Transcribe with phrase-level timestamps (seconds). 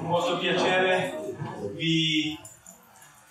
[0.00, 1.18] molto piacere
[1.72, 2.38] vi,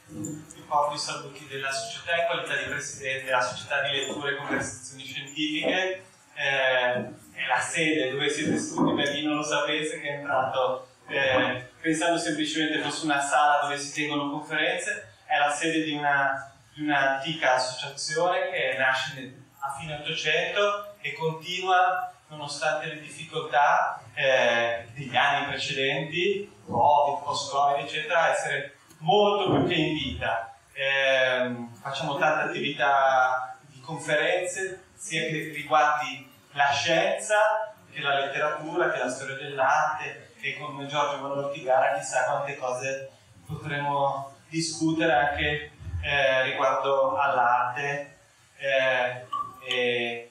[0.08, 4.36] vi porto i saluti della società in qualità di presidente della società di letture e
[4.38, 6.04] conversazioni scientifiche.
[6.36, 6.94] Eh,
[7.34, 11.70] è la sede dove siete studi per chi non lo sapesse che è entrato eh,
[11.82, 16.84] pensando semplicemente fosse una sala dove si tengono conferenze, è la sede di, una, di
[16.84, 25.48] un'antica associazione che nasce a fine 800 e continua nonostante le difficoltà eh, degli anni
[25.48, 30.54] precedenti, Covid, post-Covid, eccetera, essere molto più che in vita.
[30.74, 39.00] Eh, facciamo tante attività di conferenze, sia che riguardi la scienza, che la letteratura, che
[39.00, 43.10] la storia dell'arte, e con Giorgio Valortigara chissà quante cose
[43.46, 48.18] potremo discutere anche eh, riguardo all'arte
[48.58, 49.26] eh,
[49.68, 50.29] e,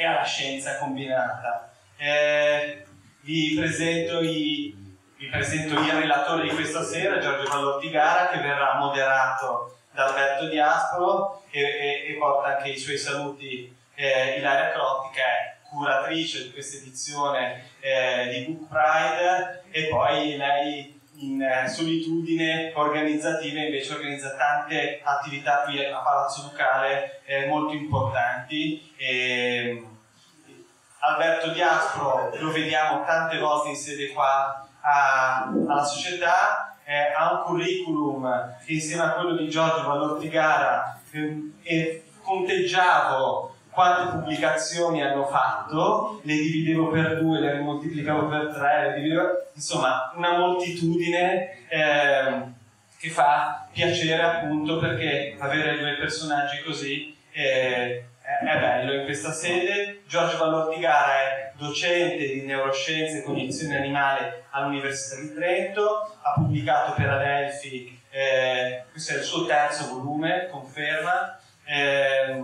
[0.00, 1.70] e, alla scienza combinata.
[1.98, 2.86] Eh,
[3.20, 4.74] vi, presento i,
[5.18, 11.42] vi presento il relatore di questa sera, Giorgio Valortigara, che verrà moderato da Alberto Diasporo
[11.50, 16.52] e, e, e porta anche i suoi saluti eh, Ilaria Crotti, che è curatrice di
[16.52, 24.34] questa edizione eh, di Book Pride e poi lei in eh, solitudine organizzativa invece organizza
[24.36, 28.92] tante attività qui a Palazzo Ducale eh, molto importanti.
[28.96, 29.84] E,
[31.00, 37.42] Alberto Diaspro lo vediamo tante volte in sede qua a, alla società, eh, ha un
[37.44, 41.00] curriculum che insieme a quello di Giorgio Vallortigara
[41.62, 49.28] eh, conteggiavo quante pubblicazioni hanno fatto, le dividevo per due, le moltiplicavo per tre, dividevo...
[49.54, 52.42] insomma una moltitudine eh,
[52.98, 58.04] che fa piacere appunto perché avere due personaggi così eh,
[58.38, 60.02] è bello in questa sede.
[60.06, 67.08] Giorgio Vallortigara è docente di neuroscienze e cognizione animale all'Università di Trento, ha pubblicato per
[67.08, 71.38] Adelphi, eh, questo è il suo terzo volume, conferma.
[71.64, 72.42] Eh,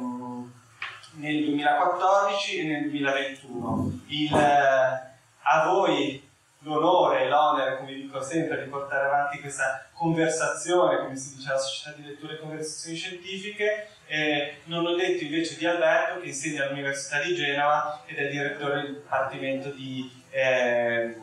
[1.16, 4.00] nel 2014 e nel 2021.
[4.08, 6.25] Il, eh, a voi
[6.66, 11.58] l'onore e l'onere, come dico sempre, di portare avanti questa conversazione, come si dice alla
[11.58, 13.88] Società di Letture e Conversazioni Scientifiche.
[14.06, 18.82] Eh, non ho detto invece di Alberto, che insegna all'Università di Genova ed è direttore
[18.82, 21.16] del Dipartimento di eh,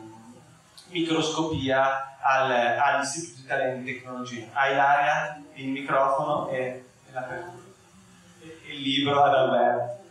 [0.88, 4.46] Microscopia al, all'Istituto Italiano di Tecnologia.
[4.52, 7.62] A Ilaria il microfono e l'apertura
[8.66, 10.03] il libro ad Alberto.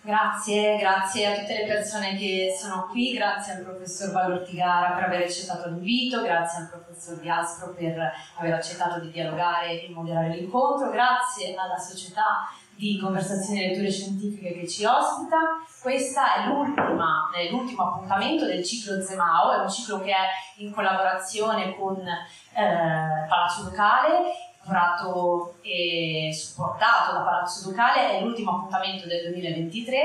[0.00, 5.22] Grazie, grazie a tutte le persone che sono qui, grazie al professor Valortigara per aver
[5.22, 11.54] accettato l'invito, grazie al professor Diaspro per aver accettato di dialogare e moderare l'incontro, grazie
[11.54, 15.36] alla società di conversazioni e letture scientifiche che ci ospita.
[15.82, 20.28] Questo è, è l'ultimo appuntamento del ciclo Zemao, è un ciclo che è
[20.58, 24.32] in collaborazione con eh, Palazzo Locale
[24.68, 30.00] curato e supportato da Palazzo Ducale, è l'ultimo appuntamento del 2023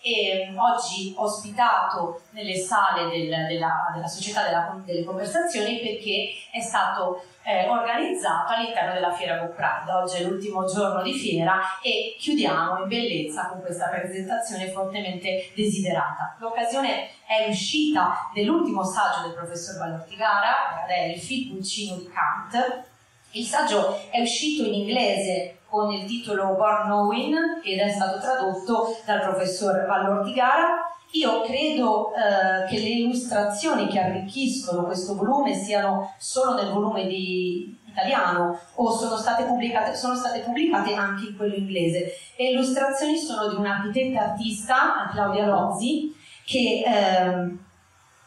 [0.00, 7.24] e oggi ospitato nelle sale del, della, della, Società della, delle Conversazioni perché è stato
[7.42, 9.92] eh, organizzato all'interno della Fiera Book Pride.
[9.92, 16.36] Oggi è l'ultimo giorno di fiera e chiudiamo in bellezza con questa presentazione fortemente desiderata.
[16.38, 22.94] L'occasione è l'uscita dell'ultimo saggio del professor Ballortigara, Adelphi, Pulcino di Kant,
[23.36, 28.96] il saggio è uscito in inglese con il titolo Born Knowing ed è stato tradotto
[29.04, 30.90] dal professor Vallortigara.
[31.12, 37.78] Io credo eh, che le illustrazioni che arricchiscono questo volume siano solo nel volume di
[37.88, 42.12] italiano o sono state pubblicate, sono state pubblicate anche in quello inglese.
[42.36, 46.14] Le illustrazioni sono di un'architetta artista, Claudia Rozzi,
[46.44, 47.56] che eh,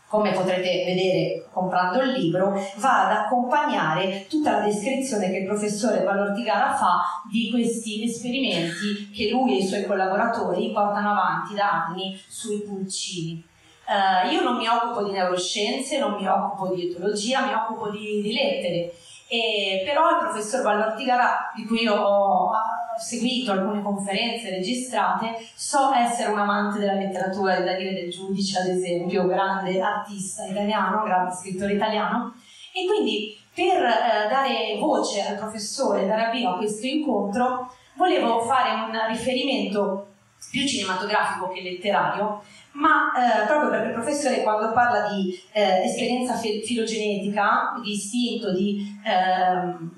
[0.09, 6.03] come potrete vedere comprando il libro, va ad accompagnare tutta la descrizione che il professore
[6.03, 12.19] Valortigara fa di questi esperimenti che lui e i suoi collaboratori portano avanti da anni
[12.27, 13.45] sui pulcini.
[13.85, 18.21] Uh, io non mi occupo di neuroscienze, non mi occupo di etologia, mi occupo di,
[18.21, 18.91] di lettere,
[19.27, 22.51] e, però il professor Valortigara, di cui io ho
[23.00, 28.68] seguito alcune conferenze registrate, so essere un amante della letteratura, da dire del giudice ad
[28.68, 32.34] esempio, grande artista italiano, grande scrittore italiano,
[32.74, 38.72] e quindi per eh, dare voce al professore, dare avvio a questo incontro, volevo fare
[38.74, 40.07] un riferimento
[40.50, 42.42] più cinematografico che letterario,
[42.72, 49.00] ma eh, proprio perché il professore quando parla di eh, esperienza filogenetica, di istinto, di
[49.06, 49.92] ehm,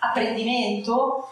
[0.00, 1.28] apprendimento,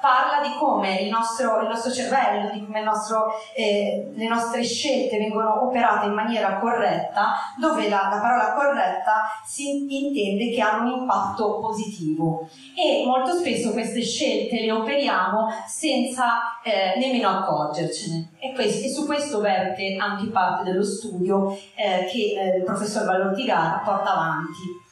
[0.00, 5.18] parla di come il nostro, il nostro cervello, di come nostro, eh, le nostre scelte
[5.18, 11.00] vengono operate in maniera corretta, dove la, la, parola corretta si intende che hanno un
[11.00, 18.86] impatto positivo e molto spesso queste scelte le operiamo senza eh, nemmeno accorgercene e, questo,
[18.86, 24.12] e, su questo verte anche parte dello studio eh, che eh, il professor Vallortigara porta
[24.12, 24.84] avanti.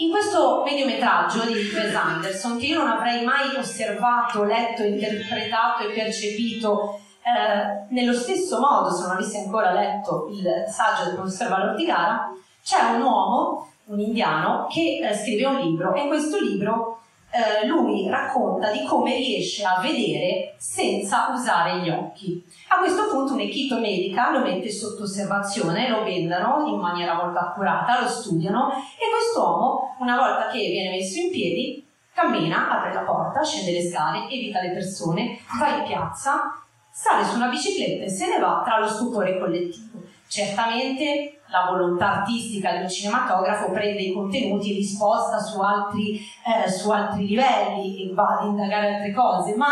[0.00, 5.92] In questo mediometraggio di Wes Anderson, che io non avrei mai osservato, letto, interpretato e
[5.92, 12.30] percepito eh, nello stesso modo se non avessi ancora letto il saggio del professor Valortigara,
[12.62, 17.00] c'è un uomo, un indiano, che eh, scrive un libro e questo libro
[17.30, 22.42] eh, lui racconta di come riesce a vedere senza usare gli occhi.
[22.68, 28.00] A questo punto un'equipe medica lo mette sotto osservazione, lo vendano in maniera molto accurata,
[28.00, 33.44] lo studiano e quest'uomo, una volta che viene messo in piedi, cammina, apre la porta,
[33.44, 38.28] scende le scale, evita le persone, va in piazza, sale su una bicicletta e se
[38.28, 40.07] ne va tra lo stupore collettivo.
[40.28, 46.70] Certamente la volontà artistica del cinematografo prende i contenuti e li sposta su altri, eh,
[46.70, 49.70] su altri livelli e va ad indagare altre cose, ma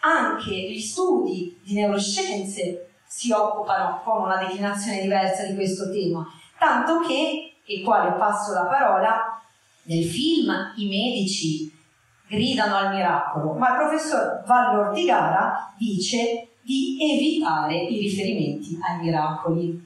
[0.00, 6.26] anche gli studi di neuroscienze si occupano con una declinazione diversa di questo tema,
[6.58, 9.38] tanto che, e qua le passo la parola,
[9.82, 11.70] nel film i medici
[12.26, 19.84] gridano al miracolo, ma il professor Vallortigara dice di evitare i riferimenti ai miracoli.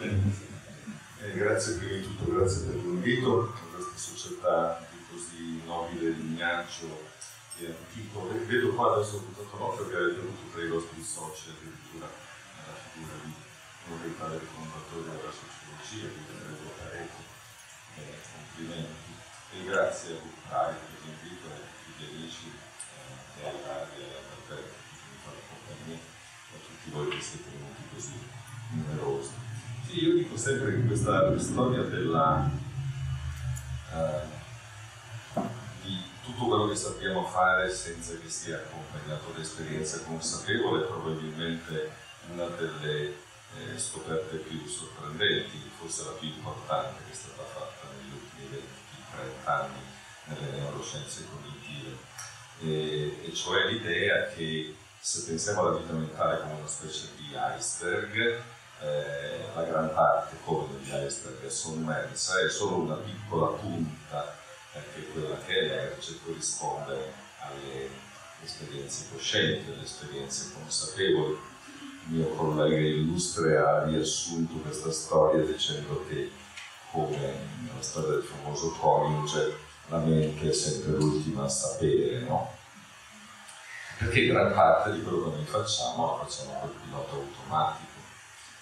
[0.00, 7.10] Eh, grazie prima di tutto, grazie per l'invito a questa società di così nobile lignaggio
[7.58, 8.28] e antico.
[8.46, 12.78] Vedo qua adesso ho buttato l'occhio che avete avuto tra i vostri soci addirittura nella
[12.90, 13.32] figura di
[13.86, 17.20] uno dei padri fondatori della sociologia, di Andrea Pareto.
[17.94, 19.12] Eh, complimenti
[19.52, 24.01] e grazie a Bucari per l'invito e a tutti gli amici eh, ai vari
[26.92, 28.12] voi che siete venuti così
[28.70, 29.30] numerosi.
[29.86, 32.50] Sì, io dico sempre che questa storia della,
[33.92, 35.40] uh,
[35.82, 41.90] di tutto quello che sappiamo fare senza che sia accompagnato da esperienza consapevole è probabilmente
[42.30, 43.14] una delle
[43.58, 48.62] eh, scoperte più sorprendenti, forse la più importante che è stata fatta negli ultimi
[49.44, 49.80] 20-30 anni
[50.24, 51.96] nelle neuroscienze cognitive,
[52.60, 58.40] e, e cioè l'idea che se pensiamo alla vita mentale come una specie di iceberg,
[58.80, 64.32] eh, la gran parte, come degli iceberg, è sommersa e solo una piccola punta,
[64.72, 64.80] è
[65.12, 67.88] quella che emerge, corrisponde alle
[68.44, 71.36] esperienze coscienti, alle esperienze consapevoli.
[72.06, 76.30] Il mio collega illustre ha riassunto questa storia dicendo che,
[76.92, 79.56] come nella storia del famoso coniuge,
[79.88, 82.60] la mente è sempre l'ultima a sapere, no?
[84.02, 87.90] Perché gran parte di quello che noi facciamo lo facciamo col pilota automatico.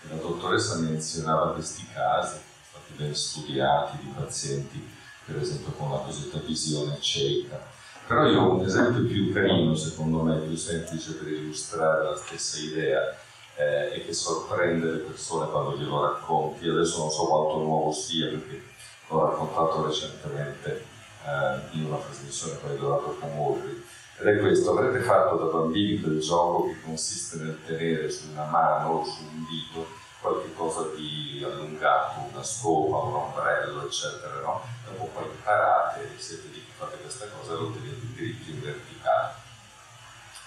[0.02, 2.38] E la dottoressa menzionava questi casi,
[2.69, 4.87] stati ben studiati, di pazienti,
[5.25, 7.58] per esempio con la cosiddetta visione cieca.
[8.06, 12.58] Però io ho un esempio più carino, secondo me, più semplice per illustrare la stessa
[12.58, 13.16] idea
[13.54, 16.69] eh, e che sorprende le persone quando glielo racconti.
[16.69, 18.62] Adesso non so quanto nuovo sia perché
[19.08, 20.84] l'ho raccontato recentemente
[21.25, 23.84] eh, in una trasmissione con Edoardo Camorri
[24.20, 28.44] ed è questo, avrete fatto da bambini quel gioco che consiste nel tenere su una
[28.44, 29.88] mano o su un dito
[30.20, 34.62] qualche cosa di allungato, una scopa, un ombrello, eccetera, no?
[34.85, 39.35] Dopo poi imparate, siete lì che fate questa cosa e lo tenete dritto in verticale.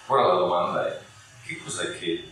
[0.06, 1.00] Ora la domanda è,
[1.44, 2.32] che cos'è che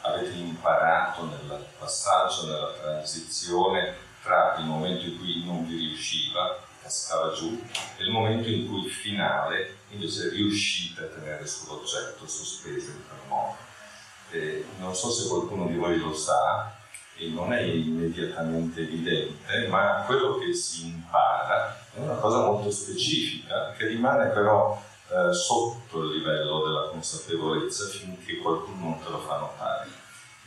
[0.00, 7.32] avete imparato nel passaggio, nella transizione tra il momento in cui non vi riusciva cascava
[7.32, 7.62] giù
[7.96, 13.20] e il momento in cui il finale invece riuscite a tenere sull'oggetto sospeso in quel
[13.28, 13.56] modo.
[14.30, 16.74] E non so se qualcuno di voi lo sa
[17.16, 23.72] e non è immediatamente evidente, ma quello che si impara è una cosa molto specifica
[23.72, 29.38] che rimane però eh, sotto il livello della consapevolezza finché qualcuno non te lo fa
[29.38, 29.88] notare.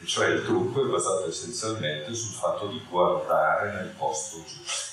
[0.02, 4.93] E cioè il trucco è basato essenzialmente sul fatto di guardare nel posto giusto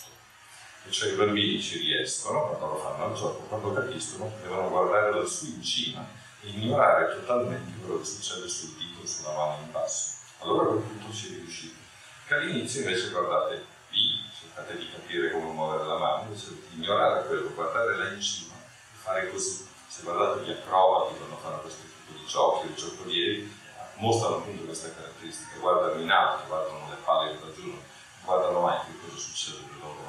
[0.89, 5.47] cioè i bambini ci riescono quando lo fanno al gioco, quando capiscono devono guardare lassù
[5.47, 6.07] in cima
[6.43, 10.19] e ignorare totalmente quello che succede sul dito sulla mano in basso.
[10.39, 11.77] Allora a quel punto ci riuscite.
[12.27, 17.27] Che all'inizio invece guardate lì, cercate di capire come muovere la mano, invece di ignorare
[17.27, 19.67] quello, guardare là in cima e fare così.
[19.89, 23.59] Se guardate gli acrobati quando fanno questo tipo di giochi, i giocolieri,
[23.97, 27.83] mostrano appunto queste caratteristiche, guardano in alto, guardano le palle che raggiungono,
[28.25, 30.00] guardano mai che cosa succede per loro.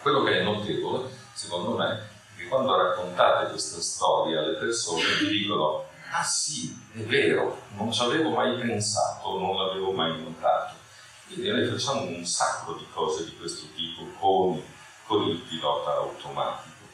[0.00, 5.84] Quello che è notevole, secondo me, Perché quando raccontate questa storia alle persone vi dicono
[6.10, 10.74] ah sì, è vero, non ci avevo mai pensato, non l'avevo mai notato.
[11.26, 14.62] Quindi noi facciamo un sacco di cose di questo tipo con,
[15.06, 16.84] con il pilota automatico.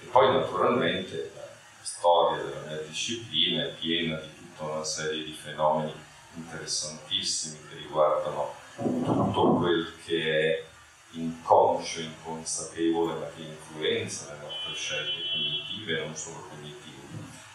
[0.00, 1.46] E poi naturalmente la
[1.82, 5.92] storia della mia disciplina è piena di tutta una serie di fenomeni
[6.34, 10.64] interessantissimi che riguardano tutto quel che è
[11.12, 16.98] inconscio, inconsapevole, ma che influenza le nostre scelte cognitive e non solo cognitive.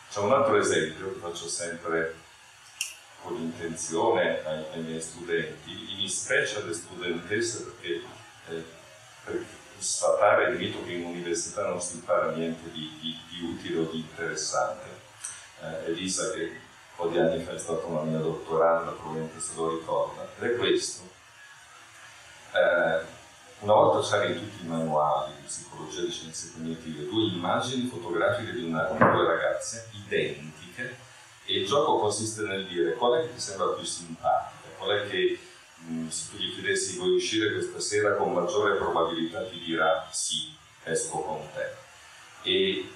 [0.09, 2.15] C'è un altro esempio che faccio sempre
[3.21, 8.01] con intenzione ai, ai miei studenti, in specie alle studentesse perché
[8.49, 8.63] eh,
[9.23, 9.45] per
[9.77, 13.91] sfatare il mito che in università non si impara niente di, di, di utile o
[13.91, 14.87] di interessante.
[15.61, 19.51] Eh, Elisa che un po' di anni fa è stata una mia dottoranda, probabilmente se
[19.55, 21.03] lo ricorda, ed è questo.
[22.53, 23.14] Eh,
[23.65, 28.53] una volta in tutti i manuali di psicologia e di scienze cognitive due immagini fotografiche
[28.53, 30.97] di, una, di due ragazze identiche
[31.45, 35.09] e il gioco consiste nel dire qual è che ti sembra più simpatica, qual è
[35.09, 35.39] che
[35.77, 40.53] mh, se tu gli chiedessi vuoi uscire questa sera con maggiore probabilità ti dirà sì,
[40.83, 41.83] esco con te.
[42.47, 42.89] E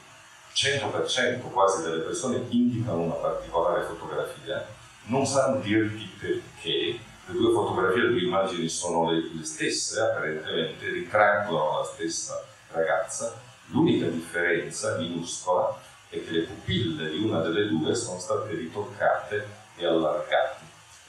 [0.54, 4.68] 100% quasi delle persone indicano una particolare fotografia,
[5.06, 7.00] non sanno dirti perché,
[7.32, 13.40] le due fotografie, le due immagini sono le, le stesse, apparentemente ritraggono la stessa ragazza,
[13.68, 19.86] l'unica differenza minuscola è che le pupille di una delle due sono state ritoccate e
[19.86, 20.58] allargate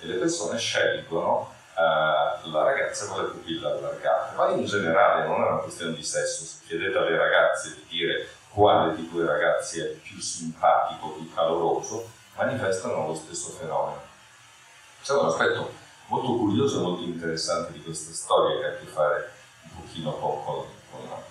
[0.01, 5.43] e le persone scelgono uh, la ragazza con le pupille allargate, ma in generale non
[5.43, 9.81] è una questione di sesso, se chiedete alle ragazze di dire quale di due ragazzi
[9.81, 14.03] è più simpatico, più caloroso, manifestano lo stesso fenomeno.
[15.03, 15.80] C'è un aspetto
[16.11, 20.13] molto curioso e molto interessante di questa storia che ha a che fare un pochino
[20.13, 21.23] con, con, con, la,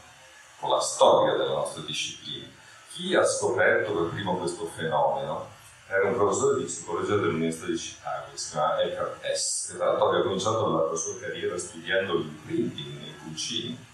[0.59, 2.47] con la storia della nostra disciplina.
[2.93, 5.47] Chi ha scoperto per primo questo fenomeno
[5.87, 10.09] era un professore di psicologia dell'Università di Chicago, si chiama Eckhart S., che tra l'altro
[10.09, 13.85] aveva cominciato la sua carriera studiando l'imprinting nei pulcini.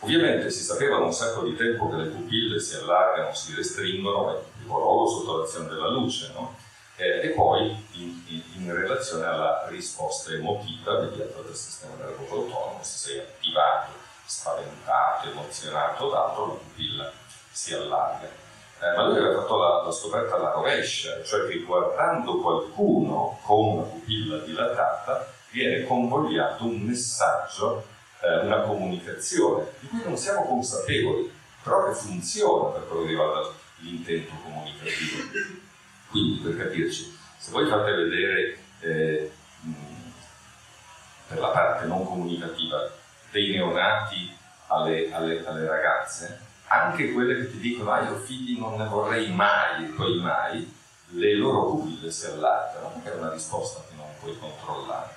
[0.00, 4.32] Ovviamente si sapeva da un sacco di tempo che le pupille si allargano, si restringono,
[4.32, 6.56] è il ruolo sotto l'azione della luce, no?
[6.96, 12.80] Eh, e poi in, in, in, relazione alla risposta emotiva mediata dal sistema nervoso autonomo,
[12.82, 13.92] se sei attivato,
[14.24, 17.12] spaventato, emozionato o altro, la pupilla
[17.50, 18.40] si allarga.
[18.80, 23.68] Eh, ma lui aveva fatto la, la, scoperta alla rovescia, cioè che guardando qualcuno con
[23.68, 27.86] una pupilla dilatata viene convogliato un messaggio,
[28.20, 31.32] eh, una comunicazione di cui non siamo consapevoli,
[31.62, 35.70] però che funziona per quello che riguarda l'intento comunicativo.
[36.12, 39.32] Quindi, per capirci, se voi fate vedere eh,
[41.26, 42.78] per la parte non comunicativa
[43.30, 48.76] dei neonati alle, alle, alle, ragazze, anche quelle che ti dicono ah io figli non
[48.76, 50.70] ne vorrei mai, poi mai,
[51.14, 55.16] le loro pupille si allargano, che è una risposta che non puoi controllare.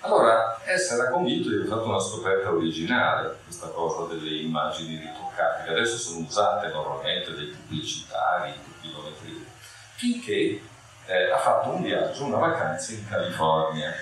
[0.00, 5.70] Allora, essere convinto di aver fatto una scoperta originale, questa cosa delle immagini ritoccate, che
[5.70, 9.46] adesso sono usate normalmente dai pubblicitari, tutti i chilometri
[9.96, 10.60] finché
[11.06, 13.92] eh, ha fatto un viaggio, una vacanza in California.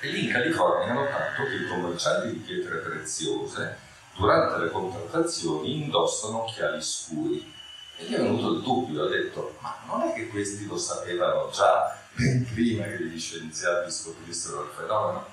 [0.00, 3.78] E lì in California ha notato che i commercianti di pietre preziose
[4.16, 7.52] durante le contrattazioni indossano occhiali scuri.
[7.96, 11.50] E gli è venuto il dubbio, ha detto, ma non è che questi lo sapevano
[11.52, 15.26] già ben prima che gli scienziati scoprissero il fenomeno?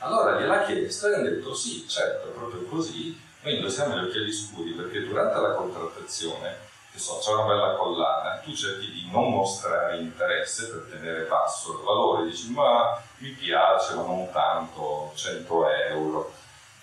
[0.00, 4.72] Allora gliel'ha chiesto e hanno detto sì, certo, proprio così, noi indossiamo gli occhiali scuri
[4.72, 6.67] perché durante la contrattazione
[6.98, 11.78] che so, c'è una bella collana, tu cerchi di non mostrare interesse per tenere basso
[11.78, 16.32] il valore, dici ma mi piace, ma non tanto, 100 euro.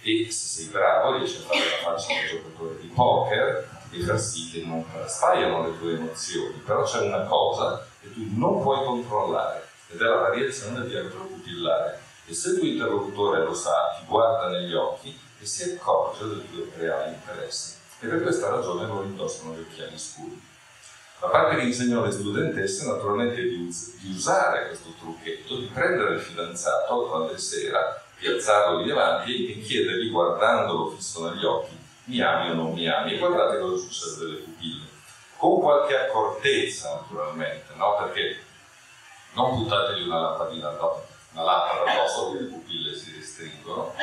[0.01, 4.19] E se sei bravo riesci a fare la faccia da giocatore di poker e far
[4.19, 8.85] sì che non traspaiono le tue emozioni, però c'è una cosa che tu non puoi
[8.85, 11.99] controllare ed è la variazione del diametro pupillare.
[12.27, 16.45] E se il tuo interlocutore lo sa, ti guarda negli occhi e si accorge del
[16.49, 20.41] tuo reale interesse e per questa ragione loro indossano gli occhiali scuri.
[21.21, 26.15] La parte che insegno alle studentesse naturalmente di, us- di usare questo trucchetto, di prendere
[26.15, 32.21] il fidanzato quando è sera, piazzarlo lì davanti e chiedergli guardandolo fisso negli occhi mi
[32.21, 34.85] ami o non mi ami e guardate cosa succede delle pupille.
[35.37, 37.97] Con qualche accortezza naturalmente, no?
[37.97, 38.39] perché
[39.33, 43.93] non buttategli una lampadina una lampada addosso che le pupille si restringono.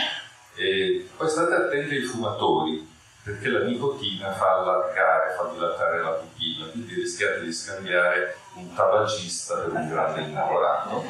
[0.55, 2.87] E poi state attenti ai fumatori,
[3.23, 9.57] perché la nicotina fa allargare, fa dilatare la pupilla, quindi rischiate di scambiare un tabagista
[9.59, 11.05] per un grande innamorato.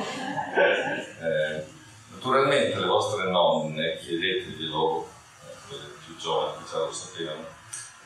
[0.54, 1.64] Eh,
[2.12, 5.08] naturalmente le vostre nonne, chiedeteglielo,
[5.46, 7.46] eh, quelle più giovani che già lo sapevano,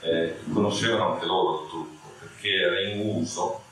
[0.00, 3.62] eh, conoscevano anche loro il trucco, perché era in uso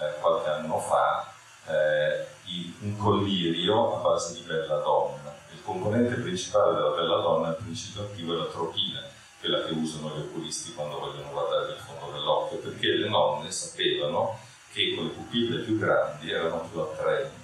[0.00, 1.32] eh, qualche anno fa
[1.68, 2.32] eh,
[2.80, 5.34] un collirio a base di belladonna.
[5.52, 9.00] Il componente principale della belladonna, il principio attivo, è la tropina,
[9.44, 14.38] quella che usano gli oculisti quando vogliono guardare il fondo dell'occhio, perché le nonne sapevano
[14.72, 17.42] che con le pupille più grandi erano più attraenti.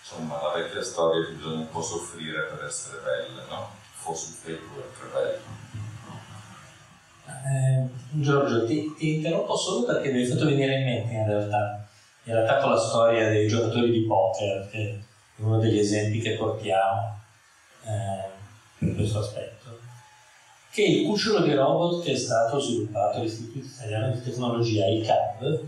[0.00, 3.70] Insomma, la vecchia storia che bisogna un po' soffrire per essere belle, no?
[3.94, 5.60] Fosse un tempo per bello.
[7.24, 7.88] Eh,
[8.20, 11.88] Giorgio, ti, ti, interrompo solo perché mi hai fatto venire in mente in realtà,
[12.24, 16.36] in realtà con la storia dei giocatori di poker, che è uno degli esempi che
[16.36, 17.20] portiamo
[17.84, 18.28] eh,
[18.78, 19.61] per questo aspetto,
[20.72, 25.64] che il cucciolo di robot che è stato sviluppato all'Istituto Italiano di Tecnologia, il CAB,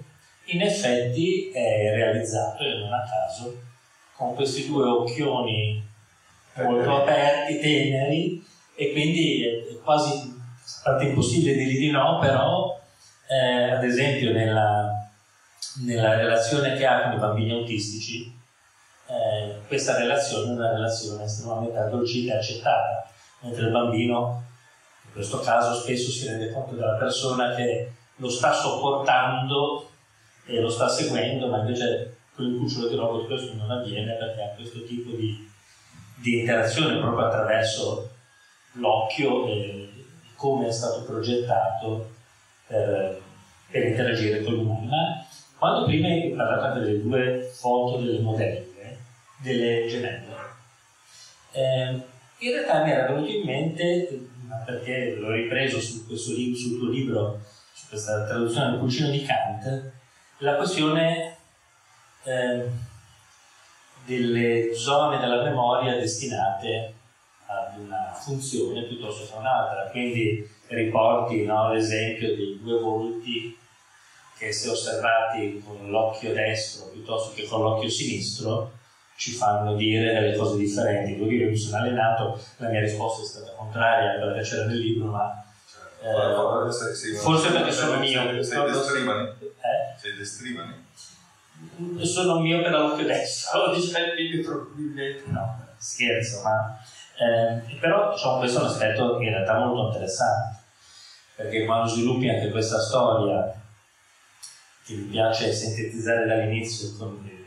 [0.46, 3.54] in effetti è realizzato, e non a caso,
[4.16, 5.86] con questi due occhioni
[6.54, 8.42] molto aperti, teneri,
[8.74, 10.32] e quindi è quasi
[10.82, 12.80] parte impossibile dirgli di no, però
[13.28, 14.90] eh, ad esempio nella,
[15.84, 18.34] nella, relazione che ha con i bambini autistici,
[19.06, 23.06] eh, questa relazione è una relazione estremamente addolcita e accettata,
[23.40, 24.44] mentre il bambino
[25.14, 29.88] questo caso spesso si rende conto della persona che lo sta sopportando
[30.44, 34.42] e lo sta seguendo, ma invece con il cucciolo di robot questo non avviene perché
[34.42, 35.48] ha questo tipo di,
[36.16, 38.10] di interazione proprio attraverso
[38.72, 39.88] l'occhio e
[40.34, 42.10] come è stato progettato
[42.66, 43.20] per,
[43.70, 44.86] per interagire con l'umano.
[44.88, 45.24] Ma
[45.56, 48.66] quando prima hai parlato delle due foto delle modelle,
[49.38, 50.26] delle gemelle,
[51.52, 52.02] eh,
[52.38, 54.08] in realtà mi era venuto in mente,
[54.64, 57.40] perché l'ho ripreso su questo libro, sul tuo libro,
[57.72, 59.92] su questa traduzione del pulcino di Kant,
[60.38, 61.36] la questione
[62.24, 62.66] eh,
[64.04, 66.94] delle zone della memoria destinate
[67.46, 69.90] ad una funzione piuttosto che a un'altra.
[69.90, 73.56] Quindi riporti no, l'esempio dei due volti
[74.36, 78.72] che se osservati con l'occhio destro piuttosto che con l'occhio sinistro
[79.16, 81.14] ci fanno dire delle cose differenti.
[81.14, 84.66] Devo dire, mi sono allenato, la mia risposta è stata contraria a quella che c'era
[84.66, 85.44] nel libro, ma
[86.02, 88.42] eh, forse perché sono mio.
[88.42, 89.28] Sei destrimani?
[89.40, 89.98] Eh?
[89.98, 90.86] Sei destrimani?
[92.02, 96.78] Sono mio per l'occhio destro, diciamo, quindi probabilmente no, scherzo, ma
[97.16, 100.58] eh, però diciamo, questo è un aspetto in realtà molto interessante,
[101.36, 103.54] perché quando sviluppi anche questa storia
[104.84, 106.88] che mi piace sintetizzare dall'inizio,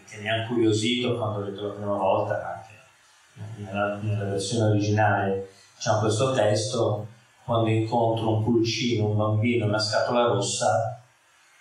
[0.07, 5.49] che mi ha incuriosito quando ho letto la prima volta, anche nella, nella versione originale,
[5.75, 7.07] diciamo, questo testo,
[7.43, 11.01] quando incontro un pulcino, un bambino, una scatola rossa,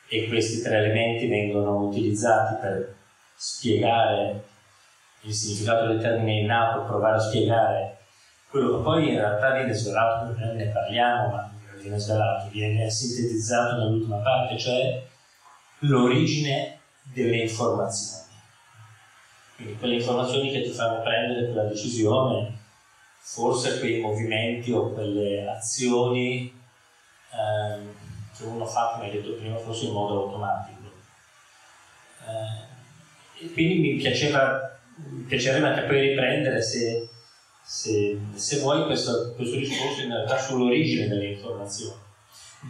[0.09, 2.95] e questi tre elementi vengono utilizzati per
[3.35, 4.45] spiegare
[5.23, 7.99] il significato del termine innato, provare a spiegare
[8.49, 13.77] quello che poi in realtà viene svelato, noi ne parliamo, ma viene svelato, viene sintetizzato
[13.77, 15.05] nell'ultima parte, cioè
[15.81, 18.26] l'origine delle informazioni.
[19.57, 22.59] Quindi quelle informazioni che ti fanno prendere quella decisione,
[23.19, 26.53] forse quei movimenti o quelle azioni
[27.33, 27.95] ehm,
[28.37, 30.93] che uno fa, come hai detto prima, forse in modo automatico.
[32.27, 37.09] Eh, quindi mi piaceva, mi piacerebbe anche poi riprendere se
[37.67, 42.01] se, se vuoi questo, questo, discorso in realtà sull'origine delle informazioni.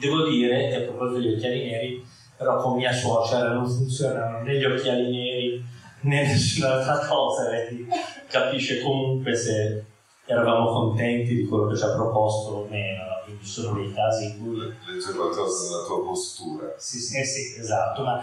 [0.00, 4.64] Devo dire a proposito degli occhiali neri, però con mia suocera non funzionano né gli
[4.64, 5.64] occhiali neri
[6.06, 7.86] né nessun'altra cosa, lei
[8.28, 9.84] capisce comunque se
[10.24, 14.38] eravamo contenti di quello che ci ha proposto o meno, quindi sono dei casi in
[14.42, 14.58] cui...
[14.58, 16.74] Legge qualcosa della tua postura.
[16.78, 18.22] Sì, sì, sì, esatto, ma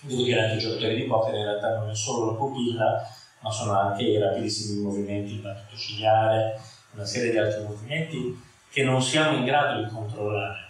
[0.00, 3.08] devo dire anche i giocatori di poker in realtà non è solo la pupilla,
[3.40, 6.58] ma sono anche i rapidissimi movimenti di battito ciliare,
[6.94, 10.62] una serie di altri movimenti che non siamo in grado di controllare.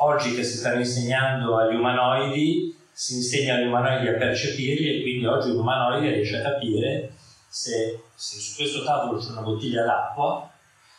[0.00, 5.24] Oggi che si stanno insegnando agli umanoidi, si insegna agli umanoidi a percepirli e quindi
[5.24, 7.12] oggi un umanoide riesce a capire
[7.48, 10.50] se, se su questo tavolo c'è una bottiglia d'acqua,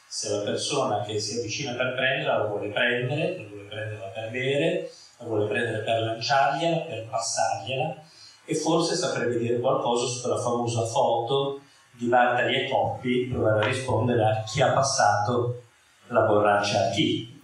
[0.07, 4.29] se la persona che si avvicina per prenderla la vuole prendere, la vuole prenderla per
[4.29, 7.95] bere, la vuole prendere per lanciargliela, per passargliela,
[8.45, 13.67] e forse saprebbe dire qualcosa su quella famosa foto di Bartali e Coppi, provare a
[13.67, 15.63] rispondere a chi ha passato
[16.07, 17.41] la borraccia a chi.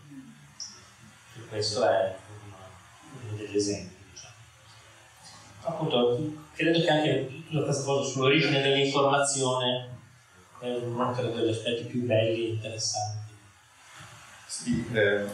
[1.36, 2.16] E questo è
[3.28, 3.95] uno degli esempi.
[5.68, 6.20] Appunto,
[6.54, 9.90] credo che anche tutta questa cosa sull'origine dell'informazione
[10.60, 13.34] è uno degli aspetti più belli e interessanti.
[14.46, 15.26] Sì, eh,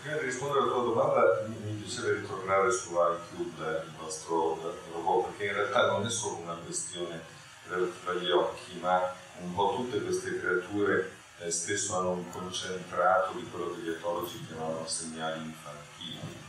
[0.00, 5.46] prima di rispondere alla tua domanda mi, piacerebbe ritornare su iCube, il vostro robot, perché
[5.46, 7.20] in realtà non è solo una questione
[7.68, 13.48] relativa agli occhi, ma un po' tutte queste creature eh, spesso hanno un concentrato di
[13.48, 16.40] quello che gli etologi chiamavano segnali infantili.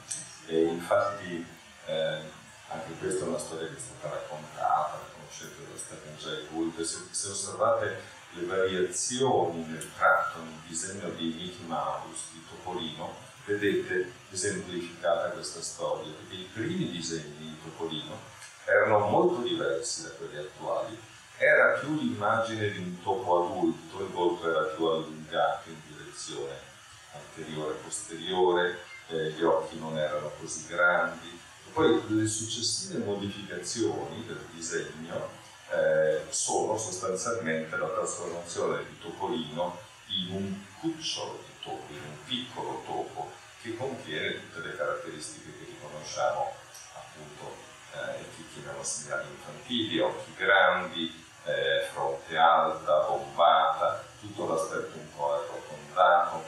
[0.47, 1.45] E infatti
[1.85, 2.21] eh,
[2.67, 6.99] anche questa è una storia che è stata raccontata, conoscete da Stephen Jay Gould, se,
[7.11, 13.15] se osservate le variazioni nel tratto, nel disegno di Mickey Mouse, di Topolino,
[13.45, 18.17] vedete esemplificata questa storia, perché i primi disegni di Topolino
[18.65, 20.97] erano molto diversi da quelli attuali.
[21.37, 26.71] Era più l'immagine di un topo adulto, il volto era più allungato in direzione
[27.13, 31.32] anteriore e posteriore, eh, gli occhi non erano così grandi.
[31.73, 35.27] Poi le successive modificazioni del disegno
[35.71, 42.83] eh, sono sostanzialmente la trasformazione di Topolino in un cucciolo di topo, in un piccolo
[42.85, 46.53] topo che contiene tutte le caratteristiche che riconosciamo
[46.93, 47.55] appunto
[47.93, 55.33] eh, che chiamiamo segnali infantili, occhi grandi, eh, fronte alta, bombata, tutto l'aspetto un po'
[55.33, 56.43] arrotondato.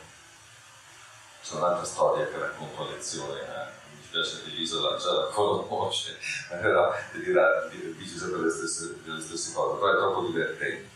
[1.42, 3.85] C'è un'altra storia che racconto a lezione, eh,
[4.15, 6.17] mi dispiace che l'isola già la conosce,
[6.49, 10.89] però dirà, dice sempre le stesse, le stesse cose, però è troppo divertente.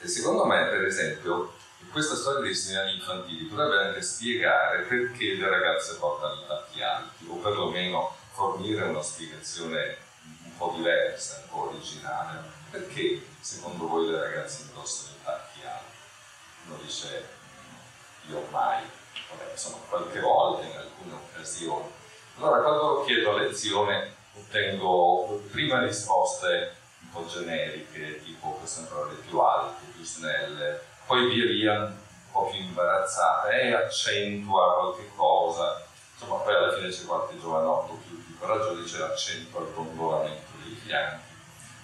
[0.00, 1.52] E secondo me, per esempio,
[1.90, 7.26] questa storia dei segnali infantili potrebbe anche spiegare perché le ragazze portano i tacchi alti,
[7.28, 9.98] o perlomeno fornire una spiegazione
[10.44, 12.60] un po' diversa, un po' originale.
[12.70, 15.96] Perché secondo voi le ragazze indossano i tacchi alti?
[16.66, 17.28] Uno dice
[18.28, 18.82] io mai,
[19.28, 22.00] vabbè, insomma qualche volta in alcune occasioni.
[22.42, 29.14] Allora quando chiedo a lezione ottengo prima risposte un po' generiche, tipo che sembrano le
[29.24, 31.94] più alte, più snelle, poi via via un
[32.32, 38.24] po' più imbarazzata e accentua qualche cosa, insomma poi alla fine c'è qualche giovanotto più,
[38.24, 41.32] più coraggioso dice accentua il dondolamento dei fianchi.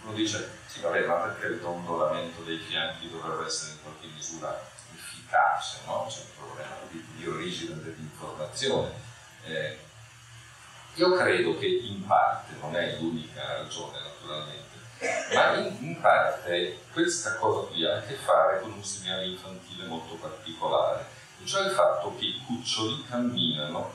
[0.03, 4.61] Uno dice sì vabbè ma perché il dondolamento dei fianchi dovrebbe essere in qualche misura
[4.93, 6.07] efficace, no?
[6.09, 9.07] C'è un problema di, di origine dell'informazione.
[9.45, 9.87] Eh,
[10.99, 14.77] io credo che in parte, non è l'unica ragione naturalmente,
[15.33, 19.87] ma in, in, parte questa cosa qui ha a che fare con un segnale infantile
[19.87, 21.07] molto particolare,
[21.45, 23.93] cioè il fatto che i cuccioli camminano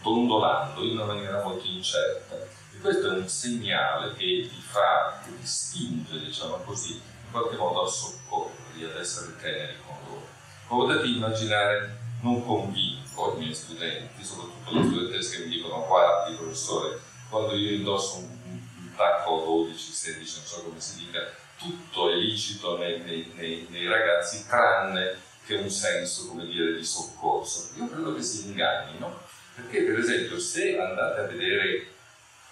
[0.00, 2.36] dondolando in una maniera molto incerta.
[2.36, 7.84] E questo è un segnale che ti fa, che spinge, diciamo così, in qualche modo
[7.84, 10.26] a soccorrerli, ad essere teneri con loro.
[10.68, 16.34] Come potete immaginare, non convinco i miei studenti, soprattutto le studentesse che mi dicono guardi
[16.34, 21.20] professore, quando io indosso un tacco 12, 16, non so come si dica,
[21.56, 26.84] tutto è licito nei, nei, nei, nei ragazzi tranne che un senso, come dire, di
[26.84, 27.70] soccorso.
[27.76, 29.18] Io credo che si ingannino,
[29.54, 31.86] perché per esempio se andate a vedere,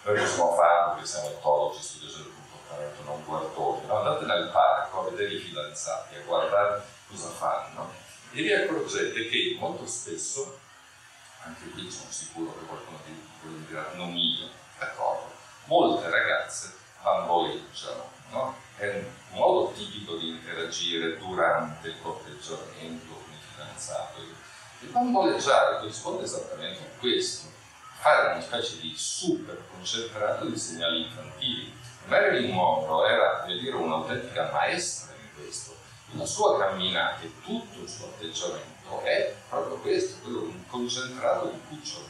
[0.03, 3.97] noi possiamo farlo perché siamo etologi, studiosi del comportamento, non guardoni, no?
[3.97, 9.57] andate nel parco a vedere i fidanzati, a guardare cosa fanno e vi accorgete che
[9.59, 10.59] molto spesso,
[11.43, 15.33] anche qui sono sicuro che qualcuno di voi dirà non io, d'accordo,
[15.65, 18.55] molte ragazze bamboleggiano, no?
[18.75, 24.19] È un modo tipico di interagire durante il corteggiamento con il fidanzato.
[24.81, 27.47] Il bamboleggiare corrisponde esattamente a questo,
[27.99, 31.73] fare una specie di super concentrato di segnali infantili.
[32.05, 35.08] Marilyn Monroe era, devo dire, un'autentica maestra.
[36.13, 41.59] La sua camminata e tutto il suo atteggiamento è proprio questo, quello un concentrato di
[41.69, 42.05] cucciolo.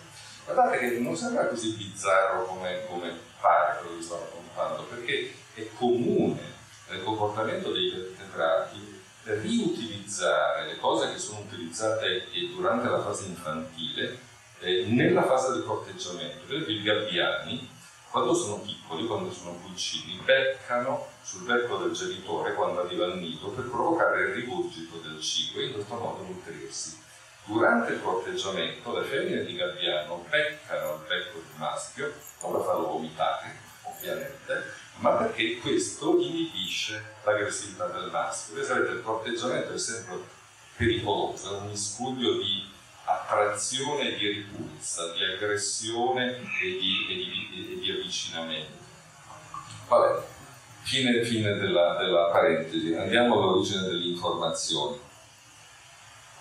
[0.46, 5.68] Guardate che non sembra così bizzarro come, come fare quello che sto raccontando, perché è
[5.76, 6.42] comune
[6.90, 14.18] nel comportamento dei vertebrati riutilizzare le cose che sono utilizzate durante la fase infantile
[14.60, 16.46] eh, nella fase del corteggiamento.
[16.46, 17.70] Per esempio i gabbiani,
[18.12, 23.50] quando sono piccoli, quando sono pulcini, beccano sul becco del genitore quando arriva al nido
[23.50, 26.98] per provocare il rigurgito del cibo e in questo modo nutrirsi.
[27.46, 32.88] Durante il corteggiamento le femmine di gabbiano beccano il becco del maschio non per farlo
[32.88, 38.64] vomitare, ovviamente, ma perché questo inibisce l'aggressività del maschio.
[38.64, 40.18] sapete, il corteggiamento è sempre
[40.76, 42.78] pericoloso, è un miscuglio di
[43.10, 48.78] attrazione e di ripulsa, di aggressione e di, e di, e di avvicinamento.
[49.88, 50.22] Vabbè,
[50.84, 55.08] fine, fine della, della parentesi, andiamo all'origine dell'informazione.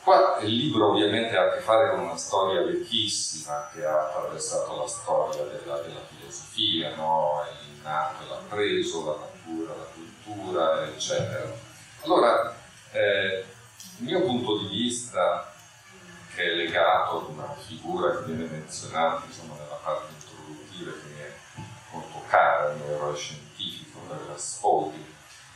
[0.02, 4.76] Qua il libro ovviamente ha a che fare con una storia vecchissima che ha attraversato
[4.76, 7.44] la storia della, della filosofia, no?
[7.60, 11.52] il nato l'ha preso, la natura, la cultura, eccetera.
[12.04, 12.54] Allora,
[12.92, 13.44] eh,
[13.98, 15.52] il mio punto di vista,
[16.38, 21.20] che è legato ad una figura che viene menzionata insomma, nella parte introduttiva che mi
[21.20, 21.32] è
[21.90, 25.04] molto cara, mio eroe scientifico, Douglas Spalding,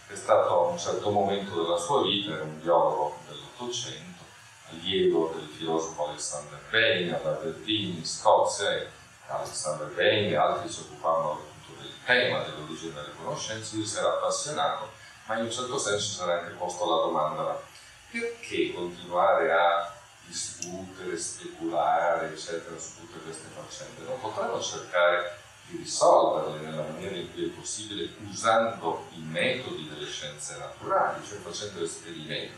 [0.08, 4.24] è stato a un certo momento della sua vita, era un biologo del dell'Ottocento,
[4.70, 8.84] allievo del filosofo Alexander Bain, all'Aberdeen in Scozia,
[9.28, 14.14] Alexander Bain e altri si occupavano appunto del tema dell'origine delle conoscenze, lui si era
[14.14, 14.90] appassionato,
[15.26, 17.62] ma in un certo senso si era anche posto la domanda
[18.10, 24.08] perché continuare a discutere, speculare, eccetera, su tutte queste faccende?
[24.08, 30.06] Non potremmo cercare di risolverle nella maniera in cui è possibile usando i metodi delle
[30.06, 32.54] scienze naturali, cioè facendo esperimenti.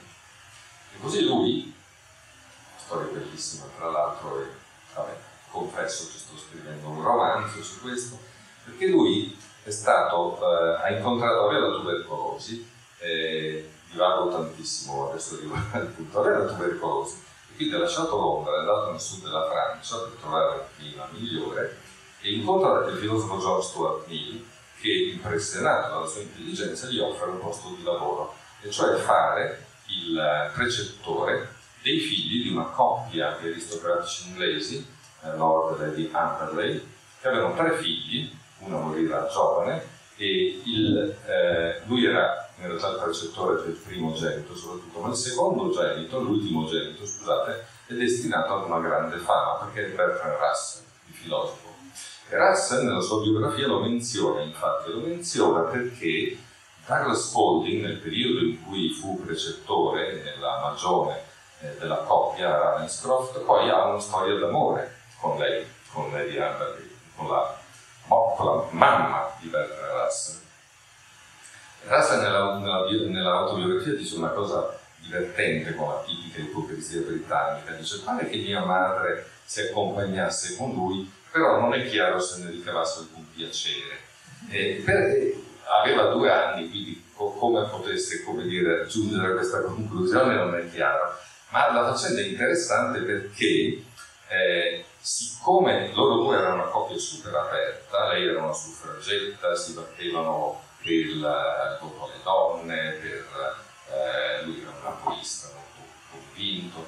[0.94, 1.74] E così lui,
[2.76, 4.46] storia bellissima tra l'altro, e
[4.94, 5.16] vabbè,
[5.50, 8.18] confesso che sto scrivendo un romanzo su questo,
[8.64, 15.54] perché lui è stato, eh, ha incontrato, aveva la tubercolosi, eh, divago tantissimo, adesso arrivo
[15.72, 17.22] al punto, aveva tubercolosi,
[17.56, 21.78] quindi ha lasciato Londra, è andato nel sud della Francia per trovare un clima migliore,
[22.20, 24.44] e incontra il filosofo John Stuart Mill,
[24.80, 30.50] che impressionato dalla sua intelligenza gli offre un posto di lavoro, e cioè fare il
[30.54, 34.86] precettore dei figli di una coppia di aristocratici inglesi,
[35.22, 41.82] eh, Lord e Lady Amberley, che avevano tre figli, uno morirà giovane, e il, eh,
[41.86, 46.66] lui era in realtà il precettore del primo genito soprattutto, ma il secondo genito, l'ultimo
[46.66, 51.72] genito, scusate, è destinato ad una grande fama, perché è Bertrand Russell, il filosofo.
[52.28, 56.38] E Russell nella sua biografia lo menziona, infatti, lo menziona perché
[56.86, 61.22] Douglas Spalding, nel periodo in cui fu precettore nella magione
[61.60, 67.28] eh, della coppia Ravenscroft, poi ha una storia d'amore con lei, con Amberley, con
[68.06, 70.43] con la mamma di Bertrand Russell.
[71.86, 78.28] Russell nella, nella, nell'autobiografia dice una cosa divertente con la tipica ipocrisia britannica, dice pare
[78.28, 83.26] che mia madre si accompagnasse con lui, però non è chiaro se ne ricavasse alcun
[83.34, 83.98] piacere.
[84.50, 85.32] Eh, per,
[85.80, 90.70] aveva due anni, quindi co- come potesse come dire, giungere a questa conclusione non è
[90.70, 91.16] chiaro.
[91.50, 93.82] Ma la faccenda è interessante perché,
[94.28, 100.62] eh, siccome loro due erano una coppia super aperta, lei era una suffragetta, si battevano
[100.84, 103.56] per la, contro le donne, per,
[103.88, 106.86] eh, lui era un napolista molto convinto,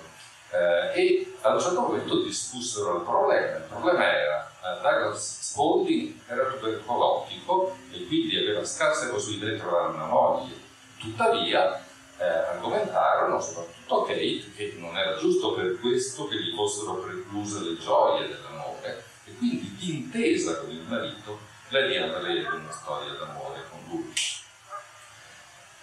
[0.51, 3.57] eh, e a un certo momento discussero il problema.
[3.57, 9.95] Il problema era eh, Douglas Spalding era tubercolotico e quindi aveva scarse possibilità di trovare
[9.95, 10.55] una moglie.
[10.99, 11.83] Tuttavia
[12.19, 17.79] eh, argomentarono, soprattutto Kate, che non era giusto per questo che gli fossero precluse le
[17.79, 23.76] gioie dell'amore e quindi d'intesa con il marito lei avrebbe una storia d'amore con.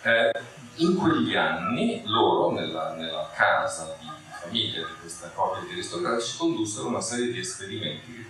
[0.05, 0.31] Eh,
[0.75, 6.87] in quegli anni loro, nella, nella casa di famiglia di questa coppia di aristocratici, condussero
[6.87, 8.25] una serie di esperimenti che,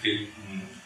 [0.00, 0.32] che,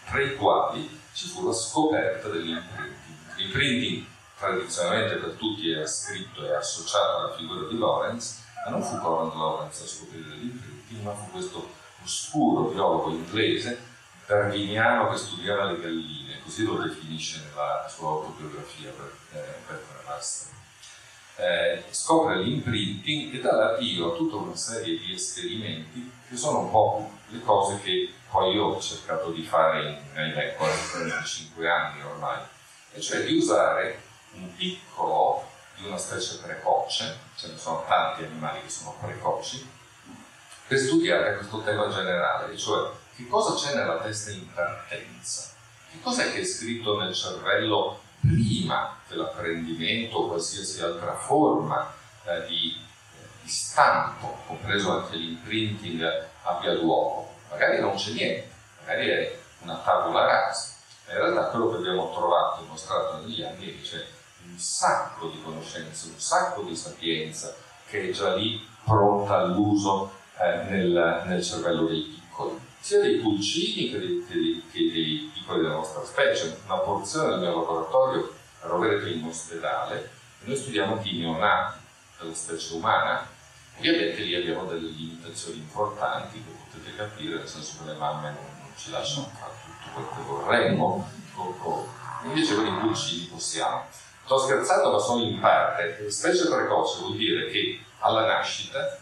[0.07, 3.37] tra i quali ci fu la scoperta dell'imprinting.
[3.37, 8.99] L'imprinting tradizionalmente per tutti è ascritto e associato alla figura di Lorenz, ma non fu
[8.99, 13.81] Conrad Lorenz a scoprire l'imprinting, ma fu questo oscuro biologo inglese,
[14.27, 19.83] darwiniano, che studiava le galline, così lo definisce nella sua autobiografia per, eh, per.
[21.37, 26.71] Eh, scopre l'imprinting e dà l'avvio a tutta una serie di esperimenti che sono un
[26.71, 32.41] po' le cose che poi io ho cercato di fare in, ahimè, 45 anni ormai,
[32.93, 34.01] e cioè di usare
[34.35, 39.69] un piccolo di una specie precoce, ce ne sono tanti animali che sono precoci,
[40.67, 45.54] per studiare questo tema generale, cioè che cosa c'è nella testa in partenza,
[45.95, 51.93] che cosa è che è scritto nel cervello prima dell'apprendimento o qualsiasi altra forma
[52.25, 57.33] eh, di, eh, di, stampo, compreso anche l'imprinting, abbia luogo.
[57.51, 60.73] Magari non c'è niente, magari è una tavola rasa.
[61.09, 64.05] In realtà quello che abbiamo trovato e mostrato negli anni è che c'è
[64.47, 67.55] un sacco di conoscenze, un sacco di sapienza
[67.87, 73.91] che è già lì pronta all'uso eh, nel, nel, cervello dei piccoli, sia dei pulcini
[73.91, 74.91] che dei, che dei, che
[76.15, 76.61] specie.
[76.67, 80.11] Una porzione del mio laboratorio a Rovereto in ospedale
[80.45, 81.79] e noi studiamo anche i neonati
[82.21, 83.27] della specie umana.
[83.77, 88.45] Ovviamente lì abbiamo delle limitazioni importanti che potete capire, nel senso che le mamme non,
[88.61, 91.11] non ci lasciano fare tutto quel che vorremmo,
[92.23, 93.85] invece con i pulcini possiamo.
[94.25, 96.09] Sto scherzando, ma sono in parte.
[96.09, 98.99] Specie precoce vuol dire che alla nascita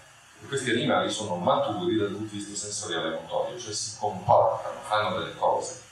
[0.48, 5.18] questi animali sono maturi dal punto di vista sensoriale e motorio, cioè si comportano, fanno
[5.18, 5.90] delle cose.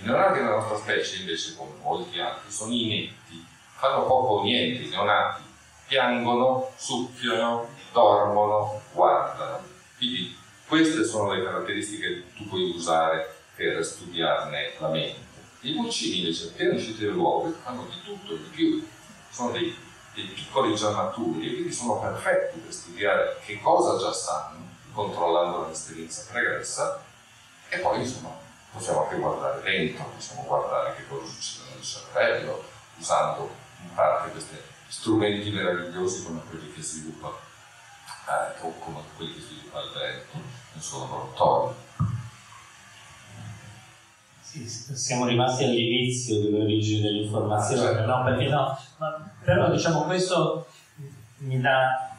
[0.00, 3.44] I neonati della nostra specie, invece, come molti altri, sono inetti,
[3.76, 4.82] fanno poco o niente.
[4.82, 5.42] I neonati
[5.86, 9.64] piangono, succhiano, dormono, guardano.
[9.96, 15.20] Quindi queste sono le caratteristiche che tu puoi usare per studiarne la mente.
[15.60, 18.88] I pulcini invece appena usciti dall'uovo fanno di tutto e di più,
[19.30, 24.12] sono dei dei piccoli già maturi e quindi sono perfetti per studiare che cosa già
[24.12, 27.02] sanno, controllando l'esperienza pregressa
[27.68, 28.36] e poi insomma
[28.72, 32.64] possiamo anche guardare dentro, possiamo guardare che cosa succede nel cervello,
[32.98, 33.50] usando
[33.82, 34.56] in parte questi
[34.88, 40.36] strumenti meravigliosi come quelli che sviluppa eh, o come quelli che sviluppa il vento
[40.72, 41.76] nel suo laboratorio.
[44.40, 48.06] Sì, siamo rimasti all'inizio dell'origine dell'informazione, certo.
[48.06, 48.24] no?
[48.24, 48.78] Perché no?
[48.98, 50.66] Ma, però diciamo questo
[51.38, 52.14] mi dà,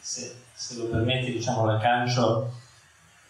[0.00, 2.52] se, se lo permetti, diciamo, l'aggancio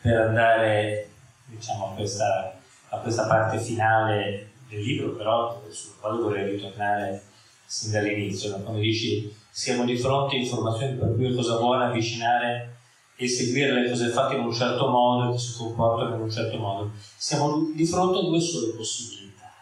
[0.01, 1.11] per andare
[1.51, 2.59] diciamo, a, questa,
[2.89, 7.23] a questa parte finale del libro, però sul quale vorrei ritornare
[7.67, 8.63] sin dall'inizio, no?
[8.63, 12.77] quando dici siamo di fronte a informazioni per cui è cosa buona avvicinare
[13.17, 16.31] e seguire le cose fatte in un certo modo e che si comportano in un
[16.31, 16.91] certo modo.
[17.17, 19.53] Siamo di fronte a due sole possibilità.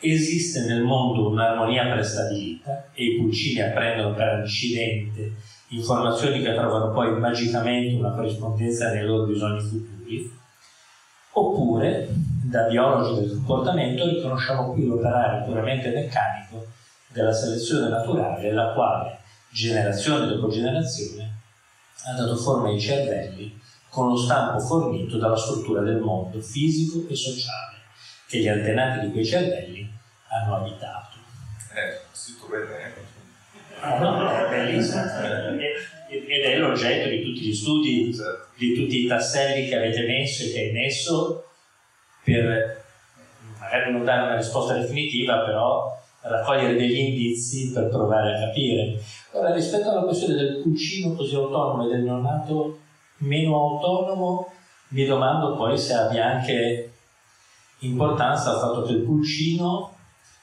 [0.00, 5.32] Esiste nel mondo un'armonia prestabilita e i pulcini apprendono per incidente
[5.68, 9.97] informazioni che trovano poi magicamente una corrispondenza nei loro bisogni futuri,
[11.32, 12.08] oppure
[12.44, 16.66] da biologi del comportamento riconosciamo qui l'operare puramente meccanico
[17.08, 19.18] della selezione naturale, la quale,
[19.50, 21.36] generazione dopo generazione,
[22.04, 27.16] ha dato forma ai cervelli con lo stampo fornito dalla struttura del mondo fisico e
[27.16, 27.76] sociale
[28.28, 29.90] che gli antenati di quei cervelli
[30.28, 31.16] hanno abitato.
[31.74, 32.92] Eh, scritto bene, eh?
[33.80, 35.02] Ah, no, è bellissimo.
[36.08, 38.46] Ed è l'oggetto di tutti gli studi, certo.
[38.56, 41.44] di tutti i tasselli che avete messo e che hai messo
[42.24, 42.84] per
[43.58, 49.00] magari non dare una risposta definitiva, però raccogliere degli indizi per provare a capire.
[49.32, 52.78] Ora, rispetto alla questione del pulcino così autonomo e del neonato
[53.18, 54.52] meno autonomo,
[54.88, 56.92] mi domando poi se abbia anche
[57.80, 59.94] importanza il fatto che il pulcino,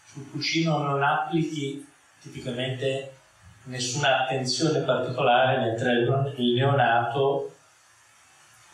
[0.06, 1.86] sul pulcino non applichi
[2.22, 3.15] tipicamente
[3.66, 5.92] nessuna attenzione particolare, mentre
[6.38, 7.52] il neonato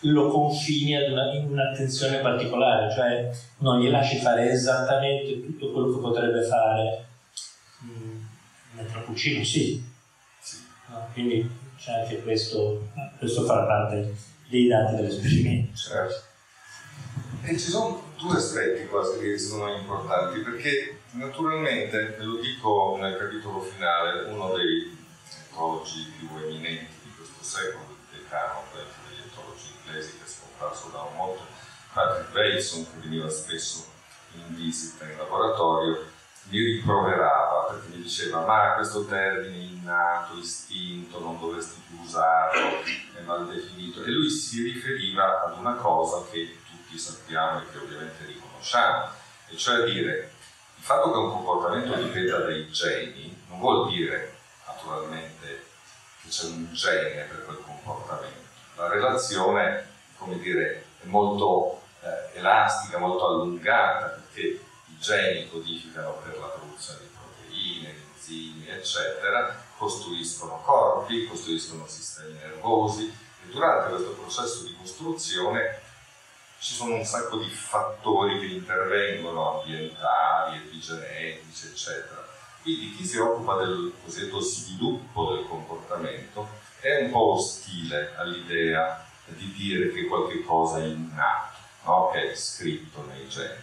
[0.06, 6.42] lo confini in un'attenzione particolare, cioè non gli lasci fare esattamente tutto quello che potrebbe
[6.44, 7.06] fare,
[7.84, 8.24] mm,
[8.74, 9.84] mentre a Puccino sì.
[10.88, 11.08] No?
[11.14, 14.14] Quindi c'è anche questo, questo fa parte
[14.50, 15.76] dei dati dell'esperimento.
[15.78, 16.30] Certo.
[17.44, 23.62] E ci sono due aspetti quasi che sono importanti, perché naturalmente, lo dico nel capitolo
[23.62, 24.98] finale, uno dei
[25.50, 28.64] ecologi più eminenti di questo secolo, decano,
[29.92, 31.46] inglesi che è scomparso da un molto,
[31.94, 33.86] Patrick Bateson, che veniva spesso
[34.34, 36.08] in visita in laboratorio,
[36.46, 42.82] mi rimproverava perché mi diceva ma questo termine innato, istinto, non dovresti più usarlo,
[43.16, 44.04] è mal definito.
[44.04, 49.10] E lui si riferiva ad una cosa che tutti sappiamo e che ovviamente riconosciamo,
[49.50, 50.32] e cioè dire
[50.82, 55.66] il fatto che un comportamento dipenda dai geni non vuol dire naturalmente
[56.24, 58.50] che c'è un gene per quel comportamento.
[58.78, 66.40] La relazione, come dire, è molto eh, elastica, molto allungata, perché i geni codificano per
[66.40, 74.14] la produzione di proteine, di enzimi, eccetera, costruiscono corpi, costruiscono sistemi nervosi e durante questo
[74.14, 75.80] processo di costruzione
[76.62, 82.24] ci sono un sacco di fattori che intervengono, ambientali, epigenetici, eccetera.
[82.62, 86.48] Quindi chi si occupa del cosiddetto sviluppo del comportamento
[86.80, 92.12] è un po' ostile all'idea di dire che qualche cosa è innato, no?
[92.14, 93.60] che è scritto nei geni.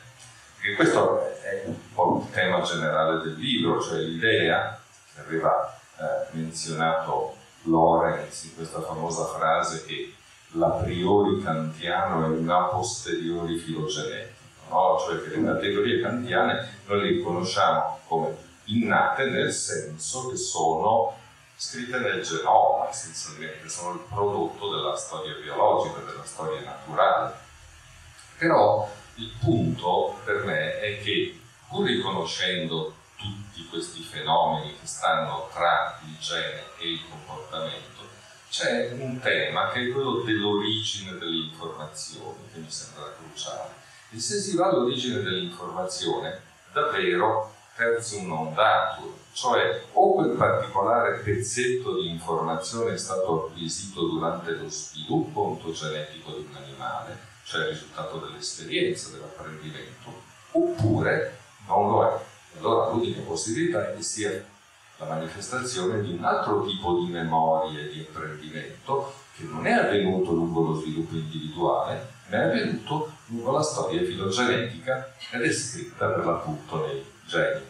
[0.56, 4.76] Perché questo è un po' il tema generale del libro, cioè l'idea
[5.14, 10.14] che aveva eh, menzionato Lorenz in questa famosa frase che
[10.52, 14.34] l'a priori kantiano è un a posteriori filogenetico,
[14.70, 14.98] no?
[15.00, 21.16] cioè che le categorie kantiane noi le riconosciamo come innate nel senso che sono
[21.56, 27.34] scritte nel genoma essenzialmente, sono il prodotto della storia biologica, della storia naturale.
[28.38, 35.98] Però il punto per me è che pur riconoscendo tutti questi fenomeni che stanno tra
[36.06, 37.97] il gene e il comportamento,
[38.50, 43.74] c'è un tema che è quello dell'origine dell'informazione che mi sembra cruciale.
[44.10, 46.40] E se si va all'origine dell'informazione,
[46.72, 54.52] davvero terzium non datur, cioè o quel particolare pezzetto di informazione è stato acquisito durante
[54.52, 60.22] lo sviluppo ontogenetico di un animale, cioè il risultato dell'esperienza, dell'apprendimento,
[60.52, 62.26] oppure non lo è.
[62.58, 64.44] Allora l'unica possibilità è che sia
[64.98, 70.32] la manifestazione di un altro tipo di memoria e di apprendimento che non è avvenuto
[70.32, 76.24] lungo lo sviluppo individuale, ma è avvenuto lungo la storia filogenetica ed è scritta per
[76.24, 77.64] l'appunto nei geni.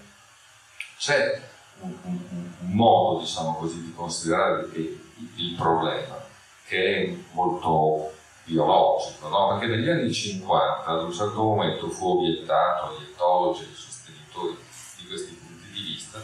[0.97, 1.41] C'è
[1.81, 2.19] un, un,
[2.61, 4.99] un modo, diciamo così, di considerare il,
[5.37, 6.17] il problema,
[6.67, 8.13] che è molto
[8.45, 9.49] biologico, no?
[9.49, 14.57] perché negli anni 50 ad un certo momento fu obiettato agli etologi, ai sostenitori
[14.97, 16.19] di questi punti di vista,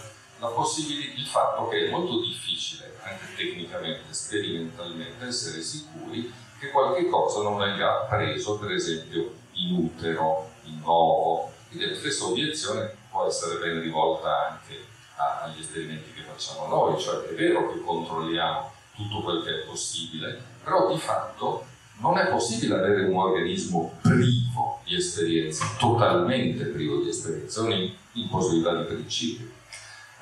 [1.16, 7.58] il fatto che è molto difficile, anche tecnicamente, sperimentalmente, essere sicuri che qualche cosa non
[7.58, 13.80] venga preso, per esempio, in utero, in ovo, quindi la stessa obiezione può essere ben
[13.80, 19.62] rivolta anche agli esperimenti che facciamo noi, cioè è vero che controlliamo tutto quel che
[19.62, 21.66] è possibile, però di fatto
[21.98, 28.74] non è possibile avere un organismo privo di esperienza, totalmente privo di esperienza, è un'impossibilità
[28.76, 29.62] di principio.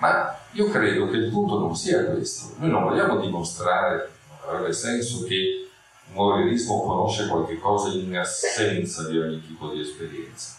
[0.03, 2.57] Ma io credo che il punto non sia questo.
[2.59, 5.71] Noi non vogliamo dimostrare, non avrebbe senso, che
[6.13, 10.59] un organismo conosce qualche cosa in assenza di ogni tipo di esperienza.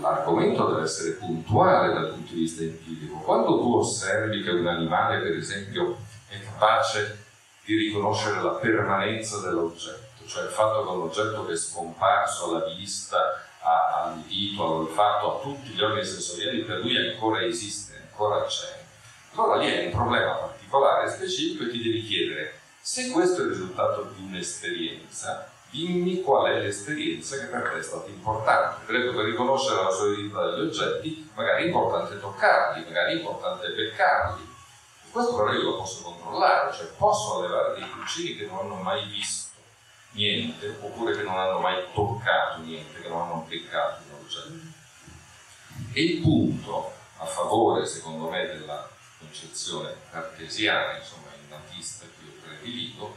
[0.00, 3.18] L'argomento deve essere puntuale dal punto di vista empirico.
[3.18, 7.24] Quando tu osservi che un animale, per esempio, è capace
[7.64, 12.64] di riconoscere la permanenza dell'oggetto, cioè il fatto che un oggetto che è scomparso alla
[12.74, 13.16] vista,
[13.62, 17.85] all'udito, all'olfatto, a tutti gli organi sensoriali, per lui ancora esiste
[18.16, 18.84] ancora c'è.
[19.34, 23.50] Allora lì è un problema particolare, specifico e ti devi chiedere se questo è il
[23.50, 28.90] risultato di un'esperienza, dimmi qual è l'esperienza che per te è stata importante.
[28.90, 34.54] Esempio, per riconoscere la solidità degli oggetti, magari è importante toccarli, magari è importante beccarli.
[35.10, 39.04] Questo però io lo posso controllare, cioè posso allevare dei pulcini che non hanno mai
[39.08, 39.58] visto
[40.12, 44.74] niente, oppure che non hanno mai toccato niente, che non hanno beccato un oggetto.
[45.92, 46.95] E il punto
[47.26, 53.14] favore, secondo me, della concezione cartesiana, insomma, innatista che io prediligo,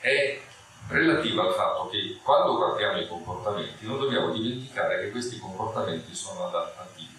[0.00, 0.40] è
[0.88, 6.46] relativa al fatto che quando guardiamo i comportamenti non dobbiamo dimenticare che questi comportamenti sono
[6.46, 7.14] adattativi.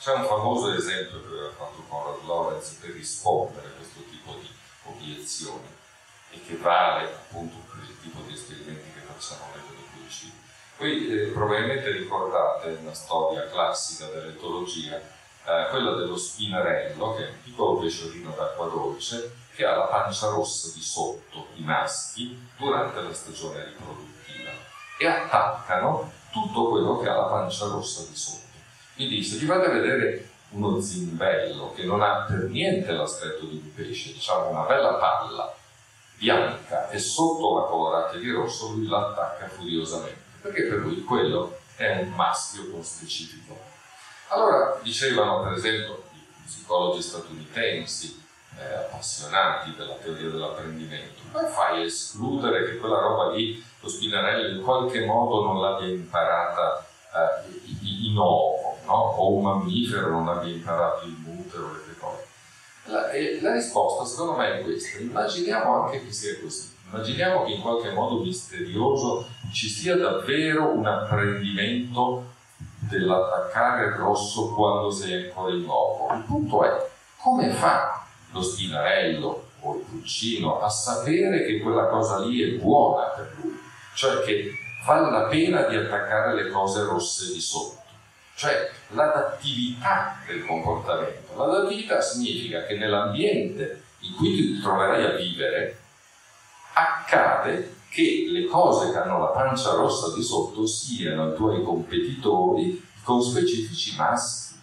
[0.00, 4.48] C'è un famoso esempio che aveva fatto Conrad Lorenz per rispondere a questo tipo di
[4.84, 5.68] obiezioni
[6.30, 10.34] e che vale appunto per il tipo di esperimenti che facciamo nelle pedagogicità.
[10.78, 15.00] Voi eh, probabilmente ricordate una storia classica dell'etologia
[15.44, 20.28] eh, quella dello spinarello, che è un piccolo pesciolino d'acqua dolce, che ha la pancia
[20.28, 24.50] rossa di sotto, i maschi, durante la stagione riproduttiva
[24.98, 28.40] e attaccano tutto quello che ha la pancia rossa di sotto.
[28.94, 33.74] Quindi se ti fate vedere uno zimbello che non ha per niente l'aspetto di un
[33.74, 35.54] pesce, diciamo una bella palla
[36.16, 41.98] bianca e sotto la colorata di rosso lui l'attacca furiosamente, perché per lui quello è
[42.00, 43.71] un maschio con specifico
[44.32, 48.20] allora dicevano per esempio i psicologi statunitensi
[48.58, 54.56] eh, appassionati della teoria dell'apprendimento, come fai a escludere che quella roba lì, lo spinarello
[54.56, 58.92] in qualche modo non l'abbia imparata eh, in ovo, no?
[58.92, 62.26] o un mammifero non abbia imparato il mutero, le cose.
[62.84, 63.00] La,
[63.40, 66.70] la risposta secondo me è questa, immaginiamo anche che sia così.
[66.90, 72.31] Immaginiamo che in qualche modo misterioso ci sia davvero un apprendimento
[72.92, 76.14] dell'attaccare rosso quando sei ancora in uovo.
[76.14, 82.18] Il punto è come fa lo spinarello o il pulcino a sapere che quella cosa
[82.18, 83.58] lì è buona per lui,
[83.94, 84.52] cioè che
[84.84, 87.80] vale la pena di attaccare le cose rosse di sotto.
[88.34, 91.36] Cioè l'adattività del comportamento.
[91.36, 95.78] L'adattività significa che nell'ambiente in cui ti troverai a vivere
[96.72, 102.82] accade che le cose che hanno la pancia rossa di sotto siano i tuoi competitori
[103.02, 104.54] con specifici maschi.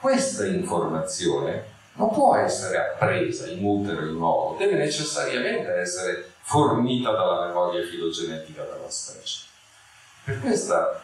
[0.00, 7.46] Questa informazione non può essere appresa in utero in uovo, deve necessariamente essere fornita dalla
[7.46, 9.44] memoria filogenetica della specie.
[10.24, 11.00] Per questa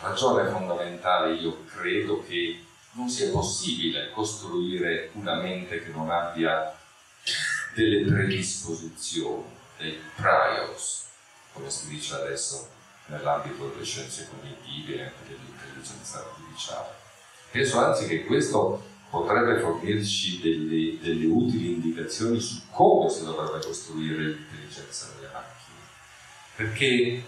[0.00, 6.74] ragione fondamentale io credo che non sia possibile costruire una mente che non abbia
[7.74, 11.06] delle predisposizioni dei priors,
[11.52, 12.68] come si dice adesso
[13.06, 16.94] nell'ambito delle scienze cognitive e anche dell'intelligenza artificiale.
[17.50, 24.22] Penso anzi che questo potrebbe fornirci delle, delle utili indicazioni su come si dovrebbe costruire
[24.22, 25.76] l'intelligenza delle macchine.
[26.56, 27.24] Perché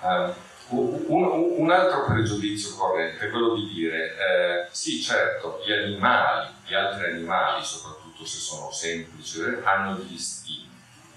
[0.00, 0.32] uh,
[0.68, 6.72] un, un, altro pregiudizio corrente è quello di dire eh, sì, certo, gli animali, gli
[6.72, 10.71] altri animali, soprattutto se sono semplici, hanno degli istinti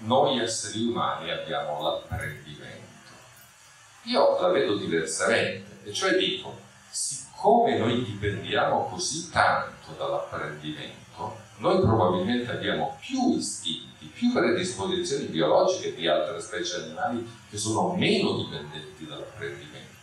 [0.06, 2.84] noi esseri umani abbiamo l'apprendimento.
[4.04, 6.58] Io la vedo diversamente, e cioè dico,
[6.90, 16.06] siccome noi dipendiamo così tanto dall'apprendimento, noi probabilmente abbiamo più istinti, più predisposizioni biologiche di
[16.06, 19.94] altre specie animali che sono meno dipendenti dall'apprendimento.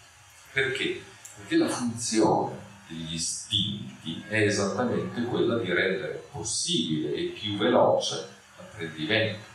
[0.51, 1.01] Perché?
[1.37, 8.27] Perché la funzione degli istinti è esattamente quella di rendere possibile e più veloce
[8.57, 9.52] l'apprendimento.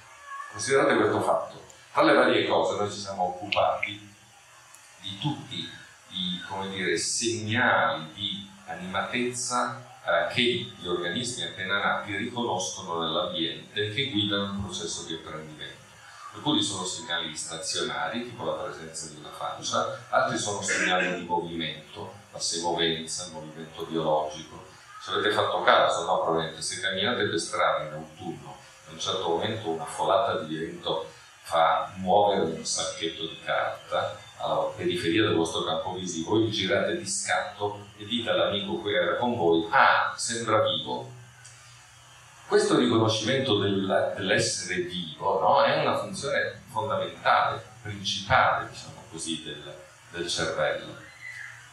[0.50, 1.64] Considerate questo fatto.
[1.92, 4.14] Tra le varie cose noi ci siamo occupati
[5.00, 5.76] di tutti
[6.10, 6.40] i
[6.70, 14.52] dire, segnali di animatezza eh, che gli organismi appena nati riconoscono nell'ambiente e che guidano
[14.52, 15.76] il processo di apprendimento.
[16.34, 22.14] Alcuni sono segnali stazionari, tipo la presenza di una faccia, altri sono segnali di movimento,
[22.32, 24.66] la semovenza, il movimento biologico.
[25.02, 28.47] Se avete fatto caso, no, probabilmente se camminate per strada in autunno,
[28.98, 31.08] un certo momento una folata di vento
[31.42, 37.06] fa muovere un sacchetto di carta alla periferia del vostro campo visivo, voi girate di
[37.06, 41.10] scatto e dite all'amico che era con voi, ah, sembra vivo.
[42.46, 49.74] Questo riconoscimento del, dell'essere vivo no, è una funzione fondamentale, principale, diciamo così, del,
[50.10, 51.06] del cervello.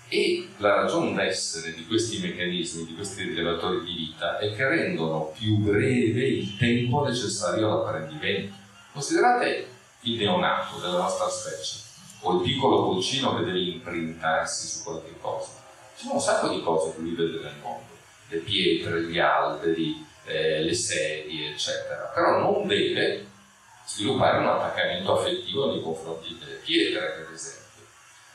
[0.08, 5.34] E la ragione d'essere di questi meccanismi, di questi rilevatori di vita, è che rendono
[5.38, 8.54] più breve il tempo necessario all'apprendimento.
[8.94, 9.68] Considerate
[10.02, 11.84] il neonato della nostra specie
[12.22, 15.50] o il piccolo pulcino che deve imprintarsi su qualche cosa.
[15.96, 17.88] Ci sono un sacco di cose che lui vede nel mondo,
[18.30, 23.26] le pietre, gli alberi, eh, le sedie, eccetera, però non deve
[23.86, 27.65] sviluppare un attaccamento affettivo nei confronti delle pietre, per esempio.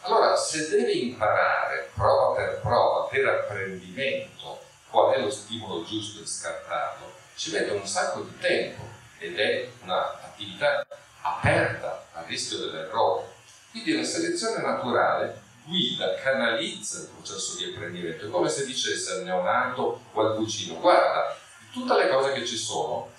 [0.02, 6.26] Allora, se deve imparare prova per prova, per apprendimento, qual è lo stimolo giusto e
[6.26, 8.82] scartarlo, ci mette un sacco di tempo
[9.18, 10.86] ed è un'attività
[11.22, 13.26] aperta al rischio dell'errore.
[13.70, 18.26] Quindi la selezione naturale guida, canalizza il processo di apprendimento.
[18.26, 21.36] È come se dicesse al neonato o al cucino, guarda,
[21.72, 23.10] tutte le cose che ci sono,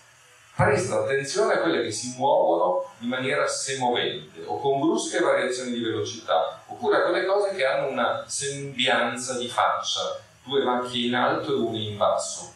[0.55, 5.81] presta attenzione a quelle che si muovono in maniera semovente o con brusche variazioni di
[5.81, 11.59] velocità, oppure quelle cose che hanno una sembianza di faccia, due macchie in alto e
[11.59, 12.51] una in basso.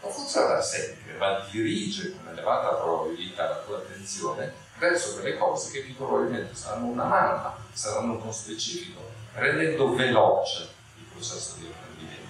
[0.00, 5.80] Non funziona sempre, ma dirige con elevata probabilità la tua attenzione verso quelle cose che
[5.80, 9.02] più probabilmente saranno una mamma, saranno uno specifico,
[9.34, 12.26] rendendo veloce il processo di apprendimento.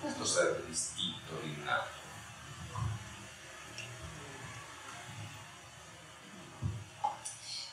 [0.00, 1.19] Questo serve l'istinto rinnato.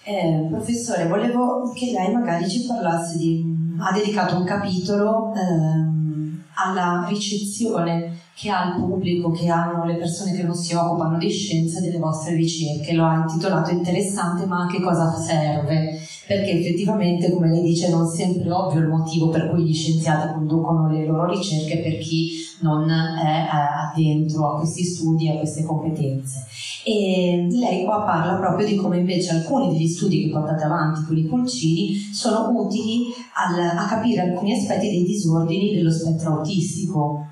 [0.10, 3.44] Eh, professore, volevo che lei magari ci parlasse di...
[3.78, 10.32] ha dedicato un capitolo ehm, alla ricezione che ha il pubblico, che hanno le persone
[10.32, 12.94] che non si occupano di scienza delle vostre ricerche.
[12.94, 16.00] Lo ha intitolato interessante, ma a che cosa serve?
[16.26, 20.32] Perché effettivamente, come lei dice, non sempre è ovvio il motivo per cui gli scienziati
[20.32, 22.30] conducono le loro ricerche per chi
[22.60, 26.46] non è addentro a questi studi, a queste competenze.
[26.84, 31.18] E lei qua parla proprio di come invece alcuni degli studi che portate avanti con
[31.18, 37.28] i pulcini sono utili al, a capire alcuni aspetti dei disordini dello spettro autistico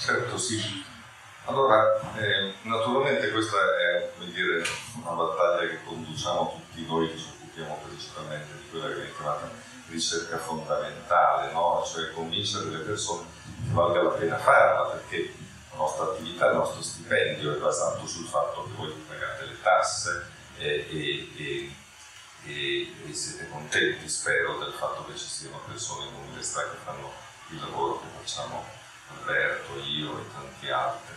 [0.00, 0.58] Certo, sì.
[1.44, 4.64] Allora, eh, naturalmente questa è dire,
[5.02, 9.50] una battaglia che conduciamo tutti noi che ci occupiamo principalmente di quella che viene chiamata
[9.90, 11.82] ricerca fondamentale, no?
[11.84, 13.24] cioè convincere le persone
[13.72, 15.34] valga la pena farla, perché
[15.70, 20.26] la nostra attività, il nostro stipendio è basato sul fatto che voi pagate le tasse
[20.58, 21.74] e, e,
[22.44, 27.12] e, e siete contenti, spero, del fatto che ci siano persone in università che fanno
[27.50, 28.64] il lavoro che facciamo
[29.18, 31.14] Alberto, io e tanti altri,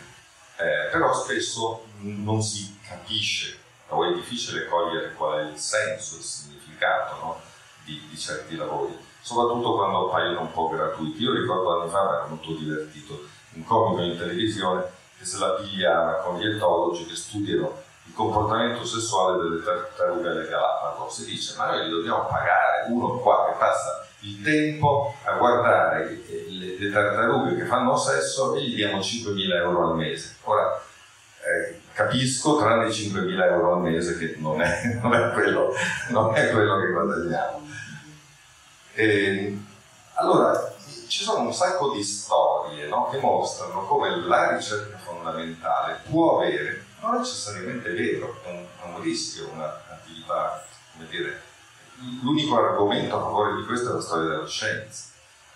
[0.57, 6.23] eh, però spesso non si capisce o è difficile cogliere qual è il senso, il
[6.23, 7.41] significato no?
[7.83, 11.23] Di, di, certi lavori, soprattutto quando appaiono un po' gratuiti.
[11.23, 13.23] Io ricordo anni fa, era molto divertito,
[13.53, 14.83] un comico in televisione
[15.17, 20.47] che se la pigliava con gli etologi che studiano il comportamento sessuale delle tartarughe alle
[20.47, 25.33] Galapagos e dice ma noi li dobbiamo pagare uno qua che passa il tempo a
[25.37, 30.35] guardare le, le tartarughe che fanno sesso e gli diamo 5.000 euro al mese.
[30.43, 30.81] Ora,
[31.43, 35.73] eh, capisco, tranne i 5.000 euro al mese, che non è, non è, quello,
[36.09, 37.62] non è quello, che guadagniamo.
[38.93, 39.57] E,
[40.15, 40.73] allora,
[41.07, 46.85] ci sono un sacco di storie no, che mostrano come la ricerca fondamentale può avere,
[47.01, 50.63] non necessariamente vero, è un, è un rischio, un'attività,
[50.93, 51.41] come dire,
[52.21, 55.05] l'unico argomento a favore di questo è la storia della scienza.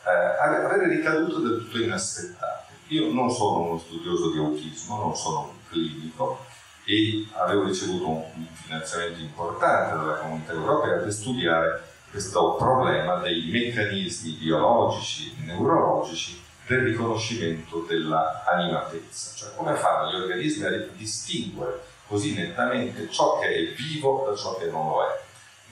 [0.06, 2.74] Eh, avere ricadute del tutto inaspettate.
[2.88, 6.46] Io non sono uno studioso di autismo, non sono un clinico
[6.86, 14.32] e avevo ricevuto un finanziamento importante dalla comunità europea per studiare questo problema dei meccanismi
[14.34, 22.34] biologici e neurologici del riconoscimento della animatezza, cioè come fanno gli organismi a distinguere così
[22.34, 25.26] nettamente ciò che è vivo da ciò che non lo è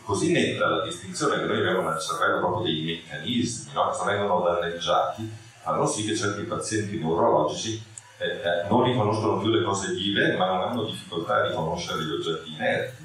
[0.05, 3.89] così netta la distinzione che noi abbiamo nel cervello proprio dei meccanismi no?
[3.89, 5.29] che vengono danneggiati,
[5.61, 7.83] fanno sì che certi pazienti neurologici
[8.17, 12.11] eh, eh, non riconoscono più le cose vive, ma non hanno difficoltà a riconoscere gli
[12.11, 13.04] oggetti inerti.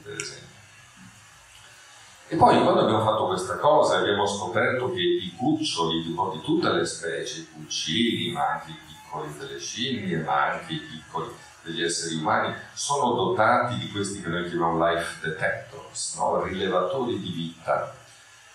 [2.32, 6.14] E poi quando abbiamo fatto questa cosa abbiamo scoperto che i cuccioli di,
[6.44, 11.28] tutte le specie, i cucini, ma anche i piccoli delle scimmie, ma anche i piccoli
[11.62, 16.44] degli esseri umani, sono dotati di questi che noi chiamiamo life detectors, no?
[16.44, 17.92] rilevatori di vita.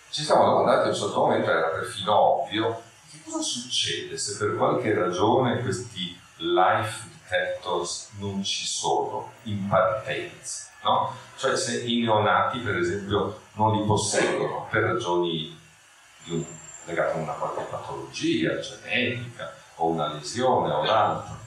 [0.10, 4.56] Ci siamo domandati a un certo momento, era perfino ovvio, che cosa succede se per
[4.56, 10.70] qualche ragione questi life detectors non ci sono in partenza?
[10.86, 11.14] No?
[11.36, 15.60] Cioè se i neonati, per esempio, non li posseggono per ragioni
[16.28, 16.44] un,
[16.86, 21.38] legate a una qualche patologia genetica o una lesione o l'altro,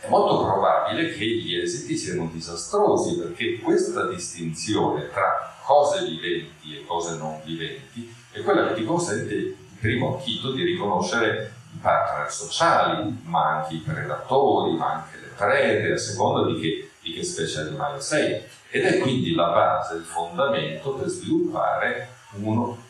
[0.00, 6.84] è molto probabile che gli esiti siano disastrosi perché questa distinzione tra cose viventi e
[6.84, 12.30] cose non viventi è quella che ti consente di primo acchito di riconoscere i partner
[12.32, 17.22] sociali, ma anche i predatori, ma anche le prede, a seconda di che, di che
[17.22, 18.42] specie animale sei.
[18.70, 22.82] Ed è quindi la base, il fondamento per sviluppare uno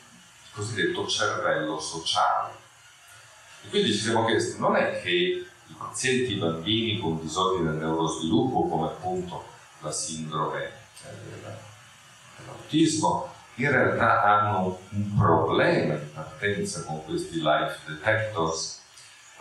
[0.53, 2.53] cosiddetto cervello sociale.
[3.65, 8.69] E quindi ci siamo chiesti, non è che i pazienti bambini con disordine del neurosviluppo,
[8.69, 9.45] come appunto
[9.81, 10.73] la sindrome eh,
[12.39, 18.83] dell'autismo, in realtà hanno un problema in partenza con questi life detectors.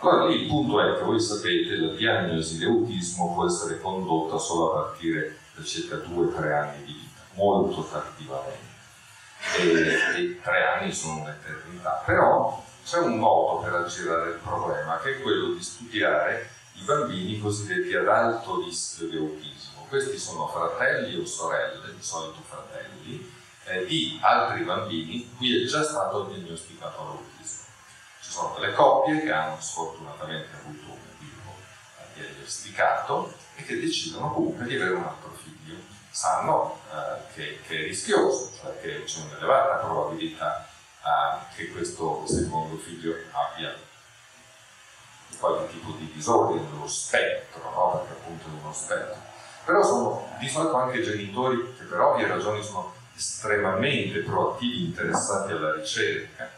[0.06, 4.36] Allora lì il punto è che voi sapete la diagnosi di autismo può essere condotta
[4.36, 8.72] solo a partire da circa 2-3 anni di vita, molto tardivamente.
[9.56, 12.02] E, e tre anni sono un'eternità.
[12.04, 17.40] Però c'è un modo per aggirare il problema che è quello di studiare i bambini
[17.40, 19.86] cosiddetti ad alto rischio di autismo.
[19.88, 23.32] Questi sono fratelli o sorelle, di solito fratelli,
[23.64, 27.63] eh, di altri bambini cui è già stato diagnosticato l'autismo.
[28.34, 31.52] Sono delle coppie che hanno sfortunatamente avuto un bimbo
[32.14, 35.76] diagnosticato e che decidono comunque di avere un altro figlio.
[36.10, 40.66] Sanno eh, che, che, è rischioso, cioè che c'è un'elevata probabilità
[41.04, 43.72] eh, che questo secondo figlio abbia
[45.38, 48.04] qualche tipo di disordine dello spettro, no?
[48.04, 49.16] perché appunto è uno spettro.
[49.64, 55.72] Però sono di solito anche genitori che per ovvie ragioni sono estremamente proattivi, interessati alla
[55.74, 56.53] ricerca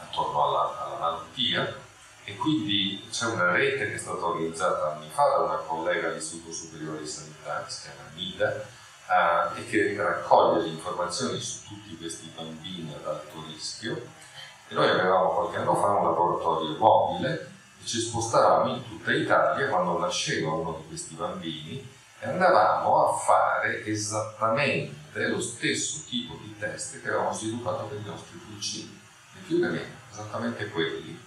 [0.00, 1.86] attorno alla, alla malattia.
[2.24, 6.52] E quindi c'è una rete che è stata organizzata anni fa da una collega all'Istituto
[6.52, 11.96] Superiore di Sanità che si chiama NIDA eh, e che raccoglie le informazioni su tutti
[11.96, 13.96] questi bambini ad alto rischio.
[14.68, 19.68] E noi avevamo qualche anno fa un laboratorio mobile e ci spostavamo in tutta Italia
[19.68, 26.56] quando nasceva uno di questi bambini e andavamo a fare esattamente lo stesso tipo di
[26.58, 28.97] test che avevamo sviluppato per i nostri pulcini,
[29.48, 31.18] più né meno, esattamente quelli,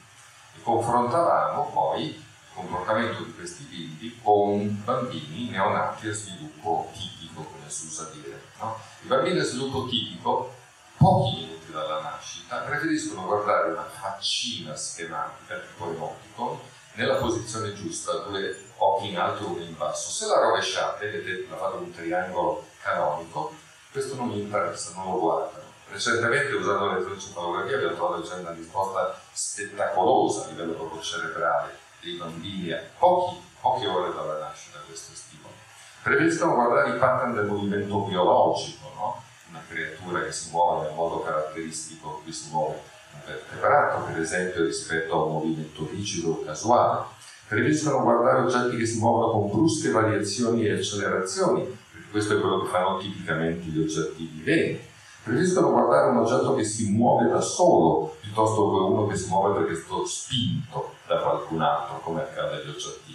[0.55, 7.67] e confrontavamo poi il comportamento di questi bimbi con bambini neonati a sviluppo tipico, come
[7.67, 8.39] si usa dire.
[8.59, 8.80] No?
[9.01, 10.53] I bambini a sviluppo tipico,
[10.97, 16.59] pochi minuti dalla nascita, preferiscono guardare una faccina schematica tipo emoticon
[16.93, 20.11] nella posizione giusta, due occhi in alto e uno in basso.
[20.11, 23.55] Se la rovesciate, vedete la fate un triangolo canonico,
[23.91, 25.70] questo non mi interessa, non lo guardano.
[25.92, 32.72] Recentemente usando l'elettroencefalografia abbiamo trovato già una risposta spettacolosa a livello proprio cerebrale dei bambini
[32.72, 35.54] a pochi, poche ore dalla nascita questo stimolo.
[36.02, 39.22] Preferiscono guardare i pattern del movimento biologico, no?
[39.50, 42.82] una creatura che si muove nel modo caratteristico in cui si muove
[43.26, 47.04] vertebrato, per esempio, rispetto a un movimento rigido o casuale.
[47.48, 52.62] Preferiscono guardare oggetti che si muovono con brusche variazioni e accelerazioni, perché questo è quello
[52.62, 54.89] che fanno tipicamente gli oggetti viventi.
[55.24, 59.59] Preferiscono guardare un oggetto che si muove da solo, piuttosto che uno che si muove
[59.59, 63.11] perché è stato spinto da qualcun altro, come accade agli oggetti.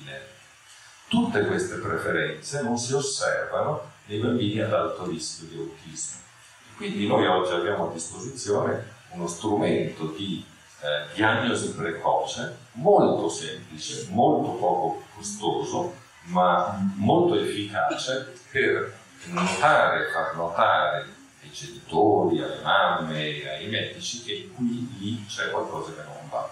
[1.08, 6.20] Tutte queste preferenze non si osservano nei bambini ad alto rischio di autismo.
[6.76, 10.44] Quindi noi oggi abbiamo a disposizione uno strumento di
[10.80, 15.94] eh, diagnosi precoce molto semplice, molto poco costoso,
[16.24, 18.92] ma molto efficace per
[19.26, 21.15] notare, far notare
[21.46, 26.50] ai genitori, alle mamme, ai medici che qui lì c'è qualcosa che non va.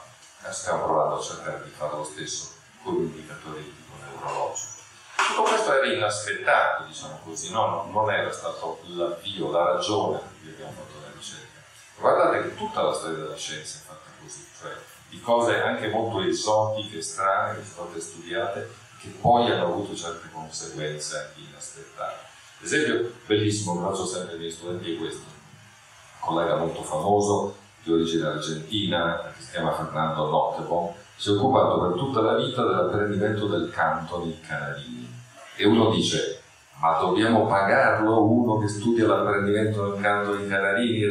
[0.50, 4.72] Stiamo provando a cercare di fare lo stesso con indicatori di tipo neurologico.
[5.16, 7.88] Tutto questo era inaspettato, diciamo così, no?
[7.90, 11.60] non era stato l'avvio, la ragione per cui abbiamo fatto la ricerca.
[11.98, 14.72] Guardate che tutta la storia della scienza è fatta così, cioè
[15.08, 20.28] di cose anche molto esotiche, strane, che sono state studiate, che poi hanno avuto certe
[20.30, 22.32] conseguenze inaspettate.
[22.64, 25.26] L'esempio bellissimo che faccio sempre ai miei studenti è questo.
[25.26, 31.78] Un collega molto famoso di origine argentina, che si chiama Fernando Nottebon, si è occupato
[31.82, 35.06] per tutta la vita dell'apprendimento del canto nei canarini.
[35.56, 36.40] E uno dice,
[36.80, 41.10] ma dobbiamo pagarlo uno che studia l'apprendimento del canto nei canarini?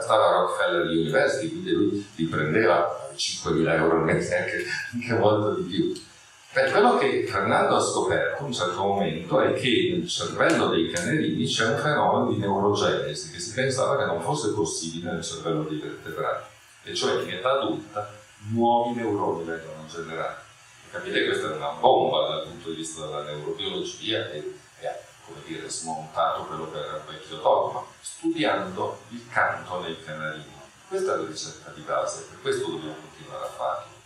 [0.00, 5.60] Stava a Rockefeller University, quindi lui li prendeva 5.000 euro al mese, anche, anche molto
[5.60, 6.06] di più.
[6.50, 10.90] Per quello che Fernando ha scoperto a un certo momento è che nel cervello dei
[10.90, 15.64] canerini c'è un fenomeno di neurogenesi che si pensava che non fosse possibile nel cervello
[15.64, 16.48] dei vertebrati,
[16.84, 18.10] e cioè in età adulta
[18.50, 20.46] nuovi neuroni vengono generati.
[20.90, 24.54] Capite questa è una bomba dal punto di vista della neurobiologia che
[24.86, 24.96] ha
[25.26, 30.56] come dire, smontato quello che era un vecchio dogma, studiando il canto nei canarini.
[30.88, 33.97] Questa è la ricetta di base, per questo dobbiamo continuare a farlo.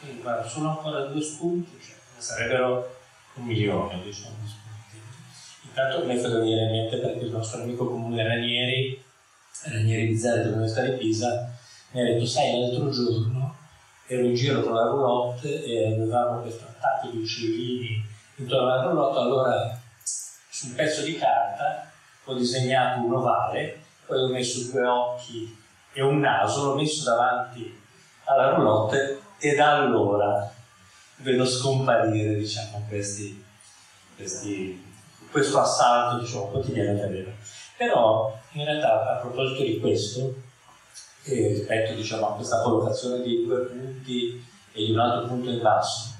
[0.00, 2.96] Sì, guarda, sono ancora due spunti, cioè, sarebbero
[3.34, 5.00] un milione, diciamo, di spunti.
[5.66, 9.02] Intanto mi fa venire in mente perché il nostro amico comune Ranieri,
[9.64, 11.50] Ranieri Bizzarri dell'Università di Pisa,
[11.90, 13.56] mi ha detto, sai, l'altro giorno
[14.06, 18.02] ero in giro con la roulotte e avevamo questo attacco di uccellini
[18.36, 21.90] intorno alla roulotte, allora su un pezzo di carta
[22.24, 25.56] ho disegnato un ovale, poi ho messo due occhi
[25.92, 27.78] e un naso, l'ho messo davanti
[28.24, 30.52] alla roulotte e da allora
[31.16, 33.44] vedo scomparire diciamo, questi,
[34.16, 34.84] questi,
[35.30, 37.30] questo assalto diciamo, quotidiano che aveva.
[37.76, 40.34] Però in realtà a proposito di questo,
[41.24, 45.60] e rispetto diciamo, a questa collocazione di due punti e di un altro punto in
[45.60, 46.14] basso,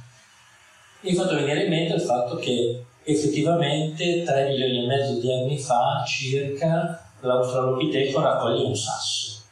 [1.00, 5.32] mi è fatto venire in mente il fatto che effettivamente 3 milioni e mezzo di
[5.32, 9.42] anni fa circa l'Australopiteco raccoglie un sasso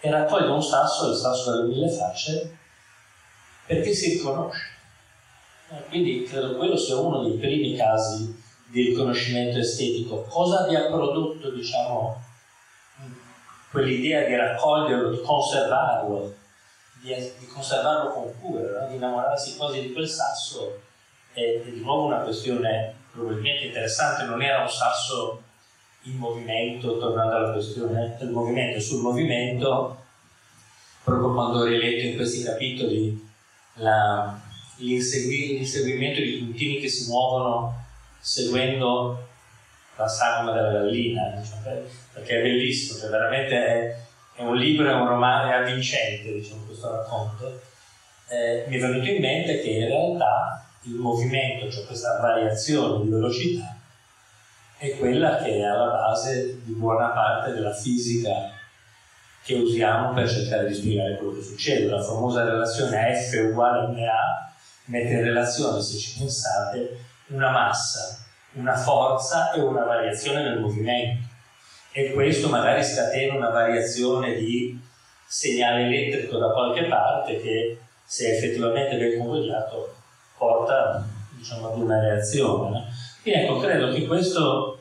[0.00, 2.58] e raccoglie un sasso, il sasso delle mille facce,
[3.66, 4.70] perché si riconosce.
[5.70, 10.22] Eh, quindi credo quello sia uno dei primi casi di riconoscimento estetico.
[10.22, 12.20] Cosa vi ha prodotto, diciamo,
[13.70, 16.34] quell'idea di raccoglierlo, di conservarlo,
[17.00, 18.88] di, di conservarlo con cura, no?
[18.88, 20.80] di innamorarsi quasi di quel sasso?
[21.32, 25.42] È, è di nuovo una questione probabilmente interessante, non era un sasso
[26.02, 29.96] in movimento, tornando alla questione del movimento, sul movimento,
[31.04, 33.30] proprio quando ho riletto in questi capitoli
[33.74, 34.40] la,
[34.76, 37.84] l'insegui, l'inseguimento di puntini che si muovono
[38.20, 39.28] seguendo
[39.96, 41.62] la sagoma della gallina, diciamo,
[42.12, 43.96] perché è bellissimo, cioè veramente è,
[44.36, 47.60] è, un libro, è un romanzo, è avvincente diciamo, questo racconto.
[48.28, 53.10] Eh, mi è venuto in mente che in realtà il movimento, cioè questa variazione di
[53.10, 53.76] velocità,
[54.78, 58.50] è quella che è alla base di buona parte della fisica
[59.44, 61.88] che usiamo per cercare di spiegare quello che succede.
[61.88, 64.52] La famosa relazione F uguale a MA
[64.86, 71.30] mette in relazione, se ci pensate, una massa, una forza e una variazione nel movimento.
[71.92, 74.80] E questo magari scatena una variazione di
[75.26, 79.94] segnale elettrico da qualche parte che, se effettivamente ben convogliato,
[80.38, 82.84] porta diciamo, ad una reazione.
[83.22, 84.80] Quindi ecco, credo che questo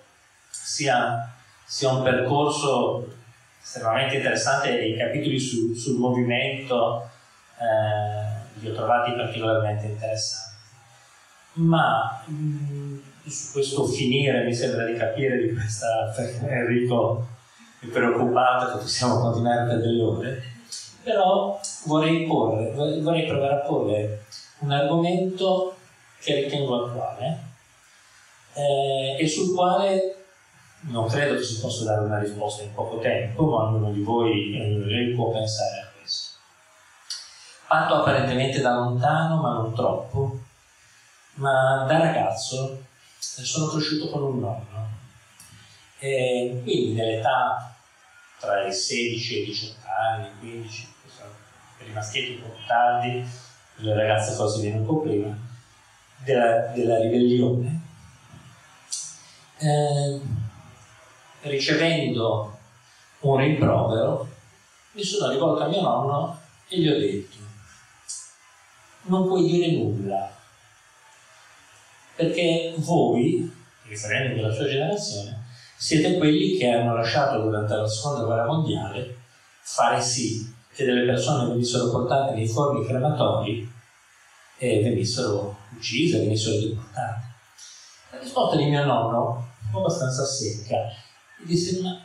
[0.50, 1.30] sia,
[1.66, 3.08] sia un percorso
[3.62, 7.10] estremamente interessante e i capitoli su, sul movimento
[7.60, 10.56] eh, li ho trovati particolarmente interessanti.
[11.54, 16.14] Ma mh, mm, su questo finire mi sembra di capire di questa
[16.48, 17.28] Enrico
[17.80, 20.44] è preoccupato che possiamo continuare per delle ore,
[21.04, 24.26] però vorrei porre, vorrei provare a porre
[24.60, 25.76] un argomento
[26.20, 27.40] che ritengo attuale
[28.54, 30.21] eh, e sul quale
[30.82, 34.58] non credo che si possa dare una risposta in poco tempo, ma ognuno di voi,
[34.84, 36.38] voi può pensare a questo.
[37.68, 40.40] Fatto apparentemente da lontano, ma non troppo,
[41.36, 42.84] ma da ragazzo
[43.20, 44.90] sono cresciuto con un nonno.
[46.00, 47.76] E quindi nell'età
[48.40, 50.94] tra i 16 e i 18 anni, 15,
[51.78, 53.24] per i maschietti un po' tardi,
[53.76, 55.38] per le ragazze forse viene un po' prima,
[56.24, 57.82] della, della ribellione.
[59.58, 60.22] Eh,
[61.42, 62.58] ricevendo
[63.22, 64.28] un rimprovero,
[64.94, 67.38] mi sono rivolto a mio nonno e gli ho detto,
[69.04, 70.32] non puoi dire nulla,
[72.16, 73.52] perché voi,
[73.88, 75.46] riferendomi alla sua generazione,
[75.78, 79.18] siete quelli che hanno lasciato durante la seconda guerra mondiale
[79.62, 83.70] fare sì che delle persone venissero portate nei forni crematori
[84.58, 87.22] e venissero uccise, venissero deportate.
[88.12, 90.78] La risposta di mio nonno, abbastanza secca,
[91.44, 92.00] disse ma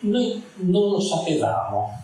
[0.00, 2.00] noi non lo sapevamo,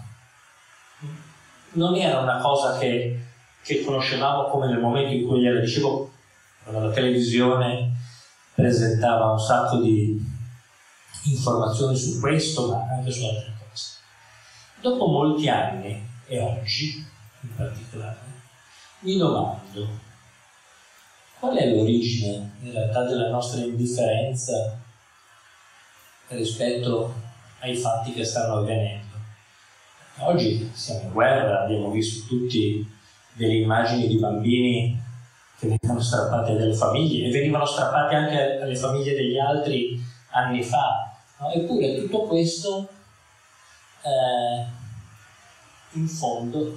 [1.72, 3.26] non era una cosa che
[3.68, 6.10] che conoscevamo come nel momento in cui gliela dicevo,
[6.62, 7.92] quando la televisione
[8.54, 10.18] presentava un sacco di
[11.24, 13.96] informazioni su questo, ma anche su altre cose.
[14.80, 17.06] Dopo molti anni, e oggi
[17.42, 18.16] in particolare,
[19.00, 19.86] mi domando
[21.38, 24.78] qual è l'origine in realtà della nostra indifferenza
[26.28, 27.14] rispetto
[27.60, 29.16] ai fatti che stanno avvenendo.
[30.20, 32.86] Oggi siamo in guerra, abbiamo visto tutti
[33.32, 35.00] delle immagini di bambini
[35.58, 40.00] che venivano strappati dalle famiglie e venivano strappati anche alle famiglie degli altri
[40.30, 41.16] anni fa.
[41.38, 41.50] No?
[41.52, 42.88] Eppure tutto questo
[44.02, 44.66] eh,
[45.92, 46.76] in fondo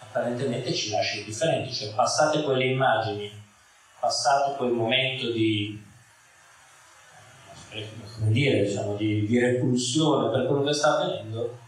[0.00, 3.30] apparentemente ci lascia indifferenti, cioè passate quelle immagini,
[4.00, 5.80] passato quel momento di
[7.70, 11.58] come dire, diciamo, di, di repulsione per quello che sta avvenendo,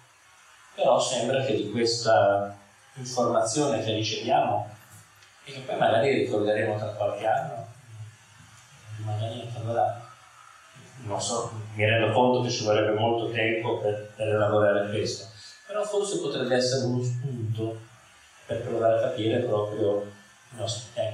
[0.74, 2.57] però sembra che di questa
[2.94, 4.68] informazione che riceviamo
[5.44, 7.66] e che poi magari ricorderemo tra qualche anno,
[9.18, 9.59] niente.
[9.59, 10.11] Allora,
[11.05, 15.26] non so, mi rendo conto che ci vorrebbe molto tempo per, per elaborare questo,
[15.66, 17.80] però forse potrebbe essere uno spunto
[18.46, 21.12] per provare a capire proprio i nostri tempi.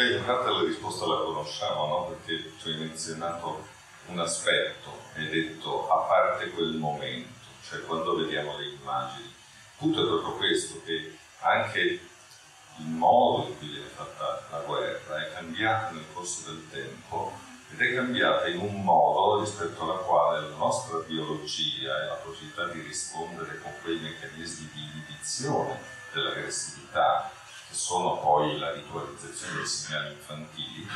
[0.00, 2.04] Beh, in parte la risposta la conosciamo, no?
[2.06, 3.68] Perché tu hai menzionato
[4.06, 7.38] un aspetto, hai detto a parte quel momento,
[7.68, 9.30] cioè quando vediamo le immagini.
[9.76, 15.34] Punto è proprio questo, che anche il modo in cui viene fatta la guerra è
[15.34, 17.32] cambiato nel corso del tempo
[17.70, 22.68] ed è cambiata in un modo rispetto alla quale la nostra biologia e la possibilità
[22.68, 25.78] di rispondere con quei meccanismi di inibizione
[26.14, 27.30] dell'aggressività
[27.70, 30.88] che sono poi la ritualizzazione dei segnali infantili,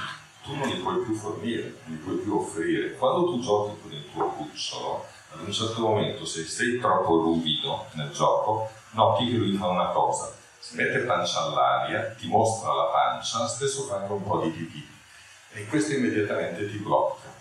[0.42, 2.94] tu non li puoi più fornire, non li puoi più offrire.
[2.94, 7.86] Quando tu giochi con il tuo cucciolo, ad un certo momento, se sei troppo ruvido
[7.92, 12.84] nel gioco, noti che lui fa una cosa, si mette pancia all'aria, ti mostra la
[12.84, 14.88] pancia, spesso fa anche un po' di pipì,
[15.52, 17.32] e questo immediatamente ti blocca.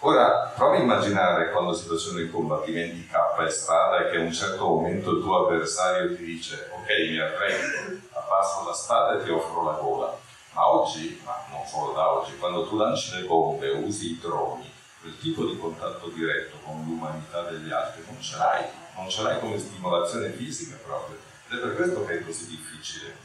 [0.00, 4.20] Ora, prova a immaginare quando si facevano i combattimenti K e strada e che a
[4.20, 9.24] un certo momento il tuo avversario ti dice ok mi arrendo, abbasso la spada e
[9.24, 10.16] ti offro la gola.
[10.52, 14.70] Ma oggi, ma non solo da oggi, quando tu lanci le bombe usi i droni,
[15.00, 18.64] quel tipo di contatto diretto con l'umanità degli altri non ce l'hai,
[18.96, 21.18] non ce l'hai come stimolazione fisica proprio.
[21.48, 23.16] Ed è per questo che è così difficile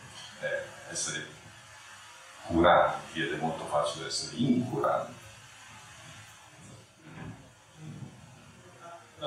[0.42, 1.28] eh, essere
[2.46, 5.14] curanti ed è molto facile essere incuranti.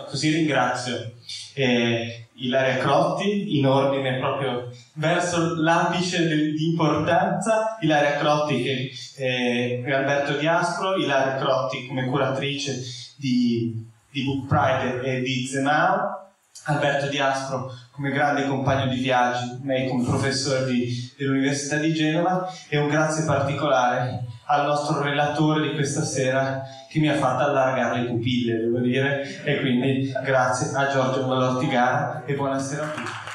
[0.05, 1.12] Così ringrazio
[1.55, 9.92] eh, Ilaria Crotti in ordine proprio verso l'apice di importanza, Ilaria Crotti che eh, è
[9.92, 12.78] Alberto Diaspro, Ilaria Crotti come curatrice
[13.16, 16.32] di, di Book Pride e di Zemao,
[16.64, 22.76] Alberto Diaspro come grande compagno di viaggi, me come professore di, dell'Università di Genova e
[22.76, 28.09] un grazie particolare al nostro relatore di questa sera che mi ha fatto allargare le
[28.09, 33.26] pupille, devo dire, e quindi grazie a Giorgio Valortigara e buonasera a tutti.